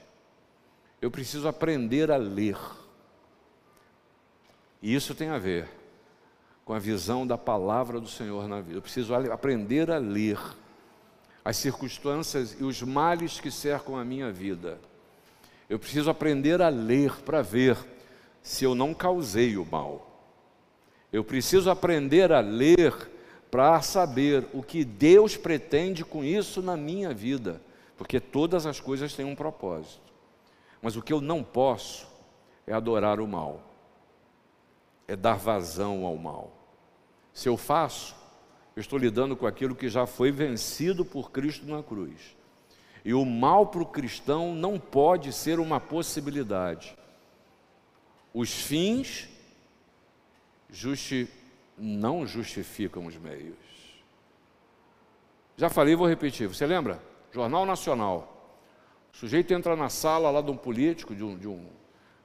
Eu 1.00 1.10
preciso 1.10 1.48
aprender 1.48 2.10
a 2.10 2.16
ler 2.16 2.56
e 4.82 4.94
isso 4.94 5.14
tem 5.14 5.28
a 5.28 5.38
ver 5.38 5.68
com 6.64 6.74
a 6.74 6.78
visão 6.78 7.24
da 7.24 7.38
palavra 7.38 8.00
do 8.00 8.08
Senhor 8.08 8.48
na 8.48 8.60
vida. 8.60 8.78
Eu 8.78 8.82
preciso 8.82 9.14
aprender 9.14 9.90
a 9.90 9.98
ler 9.98 10.38
as 11.44 11.56
circunstâncias 11.56 12.56
e 12.58 12.64
os 12.64 12.82
males 12.82 13.40
que 13.40 13.50
cercam 13.50 13.96
a 13.96 14.04
minha 14.04 14.32
vida. 14.32 14.78
Eu 15.70 15.78
preciso 15.78 16.10
aprender 16.10 16.60
a 16.60 16.68
ler 16.68 17.14
para 17.22 17.42
ver 17.42 17.76
se 18.42 18.64
eu 18.64 18.74
não 18.74 18.92
causei 18.92 19.56
o 19.56 19.64
mal. 19.64 20.11
Eu 21.12 21.22
preciso 21.22 21.70
aprender 21.70 22.32
a 22.32 22.40
ler 22.40 23.10
para 23.50 23.82
saber 23.82 24.46
o 24.52 24.62
que 24.62 24.84
Deus 24.84 25.36
pretende 25.36 26.04
com 26.04 26.24
isso 26.24 26.62
na 26.62 26.76
minha 26.76 27.12
vida, 27.12 27.60
porque 27.96 28.18
todas 28.18 28.64
as 28.64 28.80
coisas 28.80 29.14
têm 29.14 29.26
um 29.26 29.36
propósito. 29.36 30.00
Mas 30.80 30.96
o 30.96 31.02
que 31.02 31.12
eu 31.12 31.20
não 31.20 31.44
posso 31.44 32.08
é 32.66 32.72
adorar 32.72 33.20
o 33.20 33.28
mal 33.28 33.72
é 35.06 35.16
dar 35.16 35.36
vazão 35.36 36.06
ao 36.06 36.16
mal. 36.16 36.50
Se 37.34 37.48
eu 37.48 37.56
faço, 37.56 38.16
eu 38.74 38.80
estou 38.80 38.98
lidando 38.98 39.36
com 39.36 39.46
aquilo 39.46 39.74
que 39.74 39.88
já 39.88 40.06
foi 40.06 40.30
vencido 40.30 41.04
por 41.04 41.30
Cristo 41.30 41.66
na 41.66 41.82
cruz. 41.82 42.34
E 43.04 43.12
o 43.12 43.24
mal 43.24 43.66
para 43.66 43.82
o 43.82 43.86
cristão 43.86 44.54
não 44.54 44.78
pode 44.78 45.32
ser 45.32 45.58
uma 45.58 45.78
possibilidade. 45.78 46.96
Os 48.32 48.50
fins 48.50 49.28
justi 50.72 51.28
não 51.76 52.26
justificam 52.26 53.06
os 53.06 53.16
meios. 53.16 53.56
Já 55.56 55.68
falei, 55.68 55.94
vou 55.94 56.08
repetir. 56.08 56.48
Você 56.48 56.66
lembra? 56.66 57.00
Jornal 57.30 57.64
Nacional. 57.64 58.28
O 59.12 59.16
sujeito 59.16 59.52
entra 59.52 59.76
na 59.76 59.88
sala 59.88 60.30
lá 60.30 60.40
de 60.40 60.50
um 60.50 60.56
político, 60.56 61.14
de 61.14 61.22
um, 61.22 61.36
de 61.36 61.46
um 61.46 61.66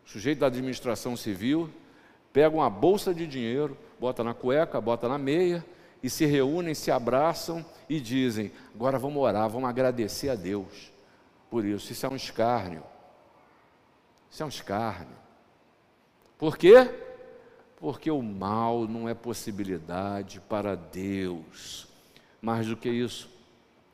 sujeito 0.06 0.40
da 0.40 0.48
administração 0.48 1.18
civil, 1.18 1.70
pega 2.32 2.56
uma 2.56 2.70
bolsa 2.70 3.14
de 3.14 3.28
dinheiro, 3.28 3.78
bota 4.00 4.24
na 4.24 4.34
cueca, 4.34 4.80
bota 4.80 5.10
na 5.10 5.18
meia 5.18 5.66
e 6.02 6.10
se 6.10 6.26
reúnem, 6.26 6.74
se 6.74 6.90
abraçam 6.90 7.66
e 7.90 8.00
dizem: 8.00 8.52
agora 8.74 8.98
vamos 8.98 9.22
orar, 9.22 9.50
vamos 9.50 9.70
agradecer 9.70 10.30
a 10.30 10.36
Deus 10.36 10.92
por 11.50 11.66
isso. 11.66 11.92
Isso 11.92 12.06
é 12.06 12.10
um 12.10 12.16
escárnio. 12.16 12.84
Isso 14.32 14.44
é 14.44 14.46
um 14.46 14.50
escárnio. 14.50 15.16
Por 16.38 16.58
quê? 16.58 17.07
Porque 17.80 18.10
o 18.10 18.22
mal 18.22 18.88
não 18.88 19.08
é 19.08 19.14
possibilidade 19.14 20.42
para 20.50 20.76
Deus. 20.76 21.88
Mais 22.42 22.68
do 22.68 22.76
que 22.76 22.90
isso, 22.90 23.30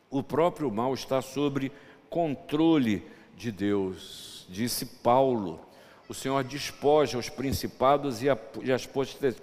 o 0.10 0.24
próprio 0.24 0.72
mal 0.72 0.94
está 0.94 1.22
sobre 1.22 1.72
controle 2.10 3.04
de 3.36 3.52
Deus, 3.52 4.46
disse 4.50 4.86
Paulo. 4.86 5.60
O 6.08 6.14
Senhor 6.14 6.44
despoja 6.44 7.18
os 7.18 7.30
principados 7.30 8.22
e 8.22 8.30
as 8.72 8.86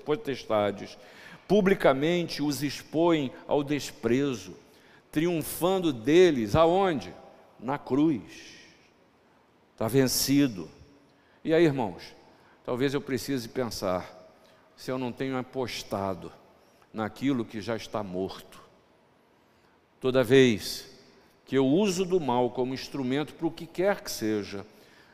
potestades, 0.04 0.96
publicamente 1.48 2.42
os 2.42 2.62
expõe 2.62 3.32
ao 3.48 3.64
desprezo, 3.64 4.54
triunfando 5.10 5.92
deles 5.92 6.54
aonde? 6.54 7.12
Na 7.58 7.76
cruz. 7.76 8.22
Está 9.72 9.88
vencido. 9.88 10.70
E 11.44 11.52
aí, 11.52 11.64
irmãos, 11.64 12.14
talvez 12.64 12.94
eu 12.94 13.00
precise 13.00 13.48
pensar 13.48 14.19
se 14.80 14.90
eu 14.90 14.98
não 14.98 15.12
tenho 15.12 15.36
apostado 15.36 16.32
naquilo 16.90 17.44
que 17.44 17.60
já 17.60 17.76
está 17.76 18.02
morto. 18.02 18.62
Toda 20.00 20.24
vez 20.24 20.90
que 21.44 21.54
eu 21.54 21.66
uso 21.66 22.02
do 22.02 22.18
mal 22.18 22.48
como 22.48 22.72
instrumento 22.72 23.34
para 23.34 23.46
o 23.46 23.50
que 23.50 23.66
quer 23.66 24.00
que 24.00 24.10
seja, 24.10 24.64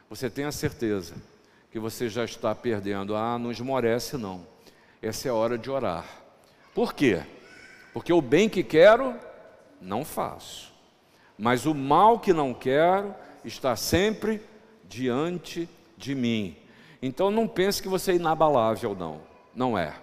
você 0.08 0.30
tenha 0.30 0.52
certeza 0.52 1.16
que 1.72 1.80
você 1.80 2.08
já 2.08 2.24
está 2.24 2.54
perdendo. 2.54 3.16
Ah, 3.16 3.40
não 3.40 3.50
esmorece 3.50 4.16
não. 4.16 4.46
Essa 5.02 5.26
é 5.26 5.30
a 5.32 5.34
hora 5.34 5.58
de 5.58 5.68
orar. 5.68 6.06
Por 6.72 6.94
quê? 6.94 7.24
Porque 7.92 8.12
o 8.12 8.22
bem 8.22 8.48
que 8.48 8.62
quero, 8.62 9.16
não 9.80 10.04
faço. 10.04 10.72
Mas 11.36 11.66
o 11.66 11.74
mal 11.74 12.20
que 12.20 12.32
não 12.32 12.54
quero 12.54 13.12
está 13.44 13.74
sempre 13.74 14.40
diante 14.84 15.68
de 15.96 16.14
mim. 16.14 16.56
Então 17.02 17.32
não 17.32 17.48
pense 17.48 17.82
que 17.82 17.88
você 17.88 18.12
é 18.12 18.14
inabalável, 18.14 18.94
não. 18.94 19.35
Não 19.56 19.76
é. 19.76 19.96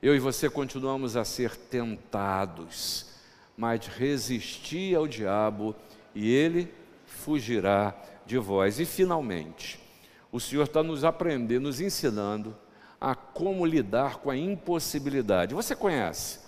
Eu 0.00 0.14
e 0.14 0.20
você 0.20 0.48
continuamos 0.48 1.16
a 1.16 1.24
ser 1.24 1.56
tentados 1.56 3.14
mas 3.56 3.86
resisti 3.86 4.94
ao 4.94 5.06
diabo 5.06 5.74
e 6.14 6.32
ele 6.32 6.72
fugirá 7.06 7.94
de 8.26 8.38
vós. 8.38 8.80
E 8.80 8.84
finalmente, 8.84 9.78
o 10.32 10.40
Senhor 10.40 10.64
está 10.64 10.82
nos 10.82 11.04
aprendendo, 11.04 11.64
nos 11.64 11.80
ensinando 11.80 12.56
a 13.00 13.14
como 13.14 13.64
lidar 13.64 14.16
com 14.18 14.30
a 14.30 14.36
impossibilidade. 14.36 15.54
Você 15.54 15.76
conhece 15.76 16.40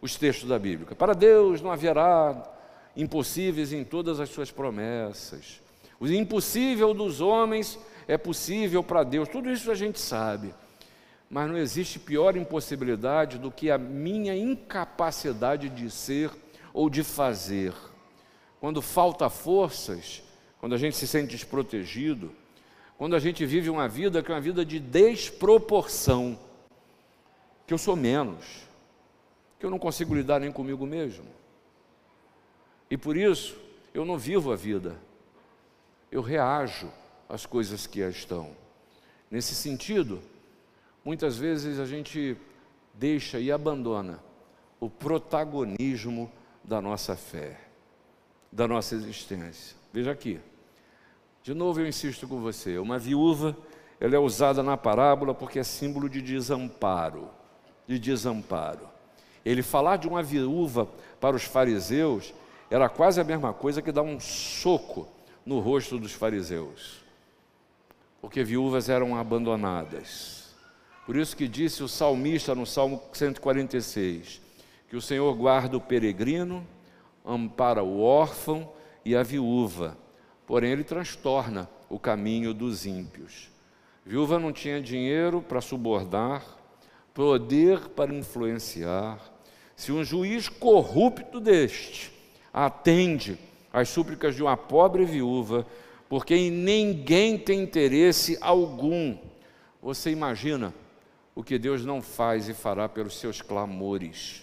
os 0.00 0.16
textos 0.16 0.48
da 0.48 0.58
Bíblia? 0.58 0.94
Para 0.94 1.14
Deus 1.14 1.60
não 1.60 1.70
haverá 1.70 2.50
impossíveis 2.96 3.72
em 3.72 3.84
todas 3.84 4.20
as 4.20 4.30
suas 4.30 4.50
promessas. 4.50 5.60
O 6.00 6.06
impossível 6.06 6.94
dos 6.94 7.20
homens 7.20 7.78
é 8.08 8.16
possível 8.16 8.82
para 8.82 9.02
Deus. 9.02 9.28
Tudo 9.28 9.50
isso 9.50 9.70
a 9.70 9.74
gente 9.74 9.98
sabe. 9.98 10.54
Mas 11.28 11.48
não 11.48 11.58
existe 11.58 11.98
pior 11.98 12.36
impossibilidade 12.36 13.38
do 13.38 13.50
que 13.50 13.70
a 13.70 13.78
minha 13.78 14.36
incapacidade 14.36 15.68
de 15.68 15.90
ser 15.90 16.30
ou 16.72 16.88
de 16.88 17.02
fazer. 17.02 17.74
Quando 18.60 18.80
falta 18.80 19.28
forças, 19.28 20.22
quando 20.60 20.74
a 20.74 20.78
gente 20.78 20.96
se 20.96 21.06
sente 21.06 21.32
desprotegido, 21.32 22.32
quando 22.96 23.14
a 23.14 23.18
gente 23.18 23.44
vive 23.44 23.68
uma 23.68 23.88
vida 23.88 24.22
que 24.22 24.30
é 24.30 24.34
uma 24.34 24.40
vida 24.40 24.64
de 24.64 24.78
desproporção, 24.78 26.38
que 27.66 27.74
eu 27.74 27.78
sou 27.78 27.96
menos, 27.96 28.44
que 29.58 29.66
eu 29.66 29.70
não 29.70 29.78
consigo 29.78 30.14
lidar 30.14 30.40
nem 30.40 30.52
comigo 30.52 30.86
mesmo. 30.86 31.26
E 32.90 32.96
por 32.96 33.16
isso, 33.16 33.56
eu 33.92 34.04
não 34.04 34.16
vivo 34.16 34.52
a 34.52 34.56
vida, 34.56 34.96
eu 36.10 36.22
reajo 36.22 36.90
às 37.28 37.44
coisas 37.44 37.86
que 37.86 38.00
estão. 38.00 38.56
Nesse 39.30 39.54
sentido, 39.54 40.22
muitas 41.06 41.36
vezes 41.38 41.78
a 41.78 41.86
gente 41.86 42.36
deixa 42.92 43.38
e 43.38 43.52
abandona 43.52 44.18
o 44.80 44.90
protagonismo 44.90 46.28
da 46.64 46.80
nossa 46.80 47.14
fé, 47.14 47.60
da 48.50 48.66
nossa 48.66 48.96
existência. 48.96 49.76
Veja 49.92 50.10
aqui. 50.10 50.40
De 51.44 51.54
novo 51.54 51.78
eu 51.78 51.86
insisto 51.86 52.26
com 52.26 52.40
você, 52.40 52.76
uma 52.76 52.98
viúva, 52.98 53.56
ela 54.00 54.16
é 54.16 54.18
usada 54.18 54.64
na 54.64 54.76
parábola 54.76 55.32
porque 55.32 55.60
é 55.60 55.62
símbolo 55.62 56.10
de 56.10 56.20
desamparo, 56.20 57.30
de 57.86 58.00
desamparo. 58.00 58.88
Ele 59.44 59.62
falar 59.62 59.98
de 59.98 60.08
uma 60.08 60.24
viúva 60.24 60.88
para 61.20 61.36
os 61.36 61.44
fariseus 61.44 62.34
era 62.68 62.88
quase 62.88 63.20
a 63.20 63.24
mesma 63.24 63.52
coisa 63.52 63.80
que 63.80 63.92
dar 63.92 64.02
um 64.02 64.18
soco 64.18 65.06
no 65.46 65.60
rosto 65.60 66.00
dos 66.00 66.10
fariseus. 66.10 67.04
Porque 68.20 68.42
viúvas 68.42 68.88
eram 68.88 69.16
abandonadas. 69.16 70.45
Por 71.06 71.14
isso 71.14 71.36
que 71.36 71.46
disse 71.46 71.84
o 71.84 71.88
salmista 71.88 72.52
no 72.52 72.66
Salmo 72.66 73.00
146: 73.12 74.42
que 74.88 74.96
o 74.96 75.00
Senhor 75.00 75.32
guarda 75.36 75.76
o 75.76 75.80
peregrino, 75.80 76.66
ampara 77.24 77.80
o 77.80 78.02
órfão 78.02 78.68
e 79.04 79.14
a 79.14 79.22
viúva, 79.22 79.96
porém 80.44 80.72
ele 80.72 80.82
transtorna 80.82 81.70
o 81.88 81.96
caminho 81.96 82.52
dos 82.52 82.84
ímpios. 82.84 83.48
Viúva 84.04 84.40
não 84.40 84.52
tinha 84.52 84.80
dinheiro 84.80 85.40
para 85.40 85.60
subornar, 85.60 86.44
poder 87.14 87.88
para 87.90 88.12
influenciar. 88.12 89.20
Se 89.76 89.92
um 89.92 90.02
juiz 90.02 90.48
corrupto 90.48 91.38
deste 91.38 92.12
atende 92.52 93.38
às 93.72 93.88
súplicas 93.88 94.34
de 94.34 94.42
uma 94.42 94.56
pobre 94.56 95.04
viúva, 95.04 95.64
porque 96.08 96.50
ninguém 96.50 97.38
tem 97.38 97.62
interesse 97.62 98.36
algum, 98.40 99.16
você 99.80 100.10
imagina 100.10 100.74
o 101.36 101.44
que 101.44 101.58
Deus 101.58 101.84
não 101.84 102.00
faz 102.00 102.48
e 102.48 102.54
fará 102.54 102.88
pelos 102.88 103.18
seus 103.18 103.42
clamores 103.42 104.42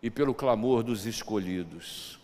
e 0.00 0.08
pelo 0.08 0.32
clamor 0.32 0.84
dos 0.84 1.06
escolhidos, 1.06 2.20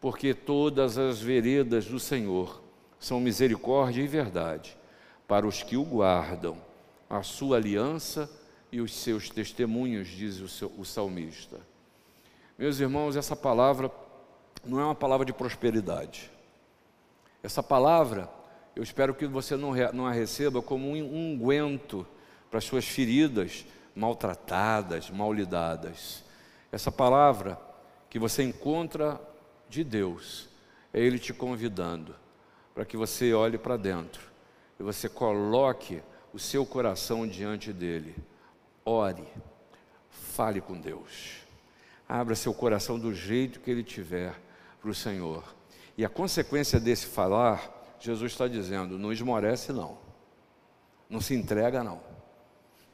porque 0.00 0.34
todas 0.34 0.98
as 0.98 1.20
veredas 1.20 1.86
do 1.86 2.00
Senhor 2.00 2.60
são 2.98 3.20
misericórdia 3.20 4.02
e 4.02 4.08
verdade 4.08 4.76
para 5.28 5.46
os 5.46 5.62
que 5.62 5.76
o 5.76 5.84
guardam, 5.84 6.58
a 7.08 7.22
sua 7.22 7.56
aliança 7.56 8.28
e 8.72 8.80
os 8.80 8.92
seus 8.92 9.30
testemunhos, 9.30 10.08
diz 10.08 10.40
o, 10.40 10.48
seu, 10.48 10.72
o 10.76 10.84
salmista. 10.84 11.60
Meus 12.58 12.80
irmãos, 12.80 13.14
essa 13.14 13.36
palavra 13.36 13.92
não 14.64 14.80
é 14.80 14.84
uma 14.84 14.94
palavra 14.94 15.24
de 15.24 15.32
prosperidade. 15.32 16.30
Essa 17.44 17.62
palavra, 17.62 18.28
eu 18.74 18.82
espero 18.82 19.14
que 19.14 19.26
você 19.26 19.56
não, 19.56 19.72
não 19.92 20.04
a 20.04 20.12
receba 20.12 20.60
como 20.60 20.90
um 20.90 21.32
unguento 21.32 22.04
para 22.54 22.60
as 22.60 22.64
suas 22.66 22.84
feridas 22.84 23.66
maltratadas, 23.96 25.10
mal 25.10 25.32
lidadas. 25.32 26.22
Essa 26.70 26.92
palavra 26.92 27.60
que 28.08 28.16
você 28.16 28.44
encontra 28.44 29.20
de 29.68 29.82
Deus, 29.82 30.48
é 30.92 31.00
Ele 31.00 31.18
te 31.18 31.32
convidando 31.32 32.14
para 32.72 32.84
que 32.84 32.96
você 32.96 33.34
olhe 33.34 33.58
para 33.58 33.76
dentro 33.76 34.30
e 34.78 34.84
você 34.84 35.08
coloque 35.08 36.00
o 36.32 36.38
seu 36.38 36.64
coração 36.64 37.26
diante 37.26 37.72
dele. 37.72 38.14
Ore, 38.84 39.26
fale 40.08 40.60
com 40.60 40.78
Deus, 40.78 41.44
abra 42.08 42.36
seu 42.36 42.54
coração 42.54 43.00
do 43.00 43.12
jeito 43.12 43.58
que 43.58 43.68
Ele 43.68 43.82
tiver 43.82 44.32
para 44.80 44.90
o 44.92 44.94
Senhor. 44.94 45.42
E 45.98 46.04
a 46.04 46.08
consequência 46.08 46.78
desse 46.78 47.06
falar, 47.06 47.96
Jesus 47.98 48.30
está 48.30 48.46
dizendo: 48.46 48.96
não 48.96 49.12
esmorece, 49.12 49.72
não, 49.72 49.98
não 51.10 51.20
se 51.20 51.34
entrega, 51.34 51.82
não, 51.82 52.13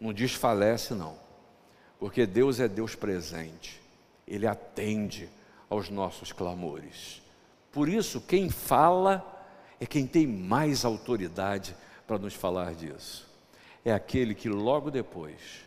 não 0.01 0.13
desfalece, 0.13 0.95
não 0.95 1.21
porque 2.01 2.25
Deus 2.25 2.59
é 2.59 2.67
Deus 2.67 2.95
presente, 2.95 3.79
Ele 4.27 4.47
atende 4.47 5.29
aos 5.69 5.91
nossos 5.91 6.33
clamores. 6.33 7.21
Por 7.71 7.91
isso, 7.91 8.23
quem 8.23 8.49
fala 8.49 9.45
é 9.79 9.85
quem 9.85 10.07
tem 10.07 10.27
mais 10.27 10.85
autoridade 10.85 11.77
para 12.07 12.19
nos 12.19 12.35
falar 12.35 12.75
disso. 12.75 13.29
É 13.85 13.93
aquele 13.93 14.35
que 14.35 14.49
logo 14.49 14.91
depois 14.91 15.61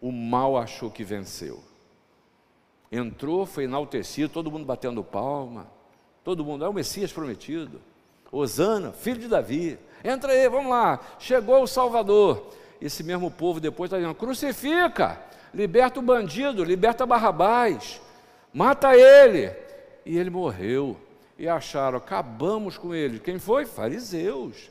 o 0.00 0.12
mal 0.12 0.58
achou 0.58 0.90
que 0.90 1.02
venceu. 1.02 1.64
Entrou, 2.92 3.46
foi 3.46 3.64
enaltecido, 3.64 4.28
todo 4.28 4.50
mundo 4.50 4.66
batendo 4.66 5.02
palma, 5.02 5.66
todo 6.22 6.44
mundo, 6.44 6.64
é 6.64 6.68
o 6.68 6.74
Messias 6.74 7.10
prometido. 7.10 7.80
Osana, 8.30 8.92
filho 8.92 9.20
de 9.20 9.28
Davi, 9.28 9.78
entra 10.04 10.32
aí, 10.32 10.48
vamos 10.48 10.70
lá, 10.70 11.00
chegou 11.18 11.62
o 11.62 11.66
Salvador 11.66 12.52
esse 12.80 13.02
mesmo 13.02 13.30
povo 13.30 13.60
depois 13.60 13.88
está 13.88 13.96
dizendo: 13.96 14.14
crucifica, 14.14 15.20
liberta 15.52 15.98
o 15.98 16.02
bandido, 16.02 16.64
liberta 16.64 17.06
Barrabás, 17.06 18.00
mata 18.52 18.96
ele. 18.96 19.52
E 20.04 20.16
ele 20.16 20.30
morreu. 20.30 20.96
E 21.38 21.48
acharam, 21.48 21.98
acabamos 21.98 22.78
com 22.78 22.94
ele. 22.94 23.18
Quem 23.18 23.38
foi? 23.38 23.66
Fariseus, 23.66 24.70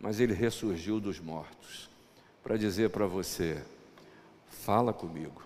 mas 0.00 0.18
ele 0.18 0.32
ressurgiu 0.32 0.98
dos 0.98 1.20
mortos 1.20 1.90
para 2.42 2.56
dizer 2.56 2.90
para 2.90 3.06
você: 3.06 3.62
fala 4.48 4.92
comigo. 4.92 5.42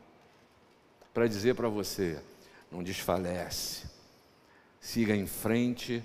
Para 1.12 1.27
dizer 1.27 1.55
para 1.55 1.68
você: 1.68 2.22
não 2.70 2.83
desfalece, 2.83 3.87
siga 4.85 5.16
em 5.16 5.27
frente 5.27 6.05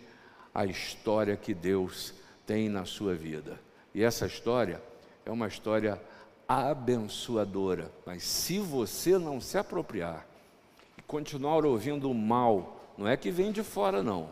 a 0.56 0.66
história 0.66 1.36
que 1.36 1.54
Deus 1.54 2.14
tem 2.46 2.70
na 2.70 2.86
sua 2.86 3.14
vida. 3.14 3.60
E 3.94 4.02
essa 4.02 4.26
história 4.26 4.82
é 5.26 5.30
uma 5.30 5.50
história 5.50 6.02
abençoadora, 6.48 7.92
mas 8.06 8.24
se 8.24 8.58
você 8.58 9.18
não 9.18 9.42
se 9.42 9.58
apropriar 9.58 10.26
e 10.98 11.02
continuar 11.02 11.66
ouvindo 11.66 12.10
o 12.10 12.16
mal, 12.16 12.94
não 12.98 13.06
é 13.06 13.18
que 13.18 13.30
vem 13.30 13.52
de 13.52 13.64
fora, 13.64 14.02
não, 14.02 14.30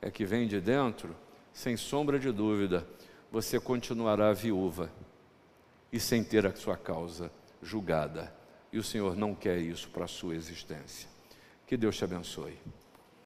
é 0.00 0.10
que 0.10 0.24
vem 0.24 0.48
de 0.48 0.58
dentro, 0.58 1.14
sem 1.52 1.76
sombra 1.76 2.18
de 2.18 2.32
dúvida, 2.32 2.88
você 3.30 3.60
continuará 3.60 4.32
viúva 4.32 4.90
e 5.92 6.00
sem 6.00 6.24
ter 6.24 6.46
a 6.46 6.56
sua 6.56 6.78
causa 6.78 7.30
julgada. 7.62 8.34
E 8.72 8.78
o 8.78 8.82
Senhor 8.82 9.14
não 9.14 9.34
quer 9.34 9.58
isso 9.58 9.90
para 9.90 10.06
a 10.06 10.08
sua 10.08 10.34
existência. 10.34 11.10
Que 11.66 11.76
Deus 11.76 11.94
te 11.94 12.04
abençoe. 12.04 12.58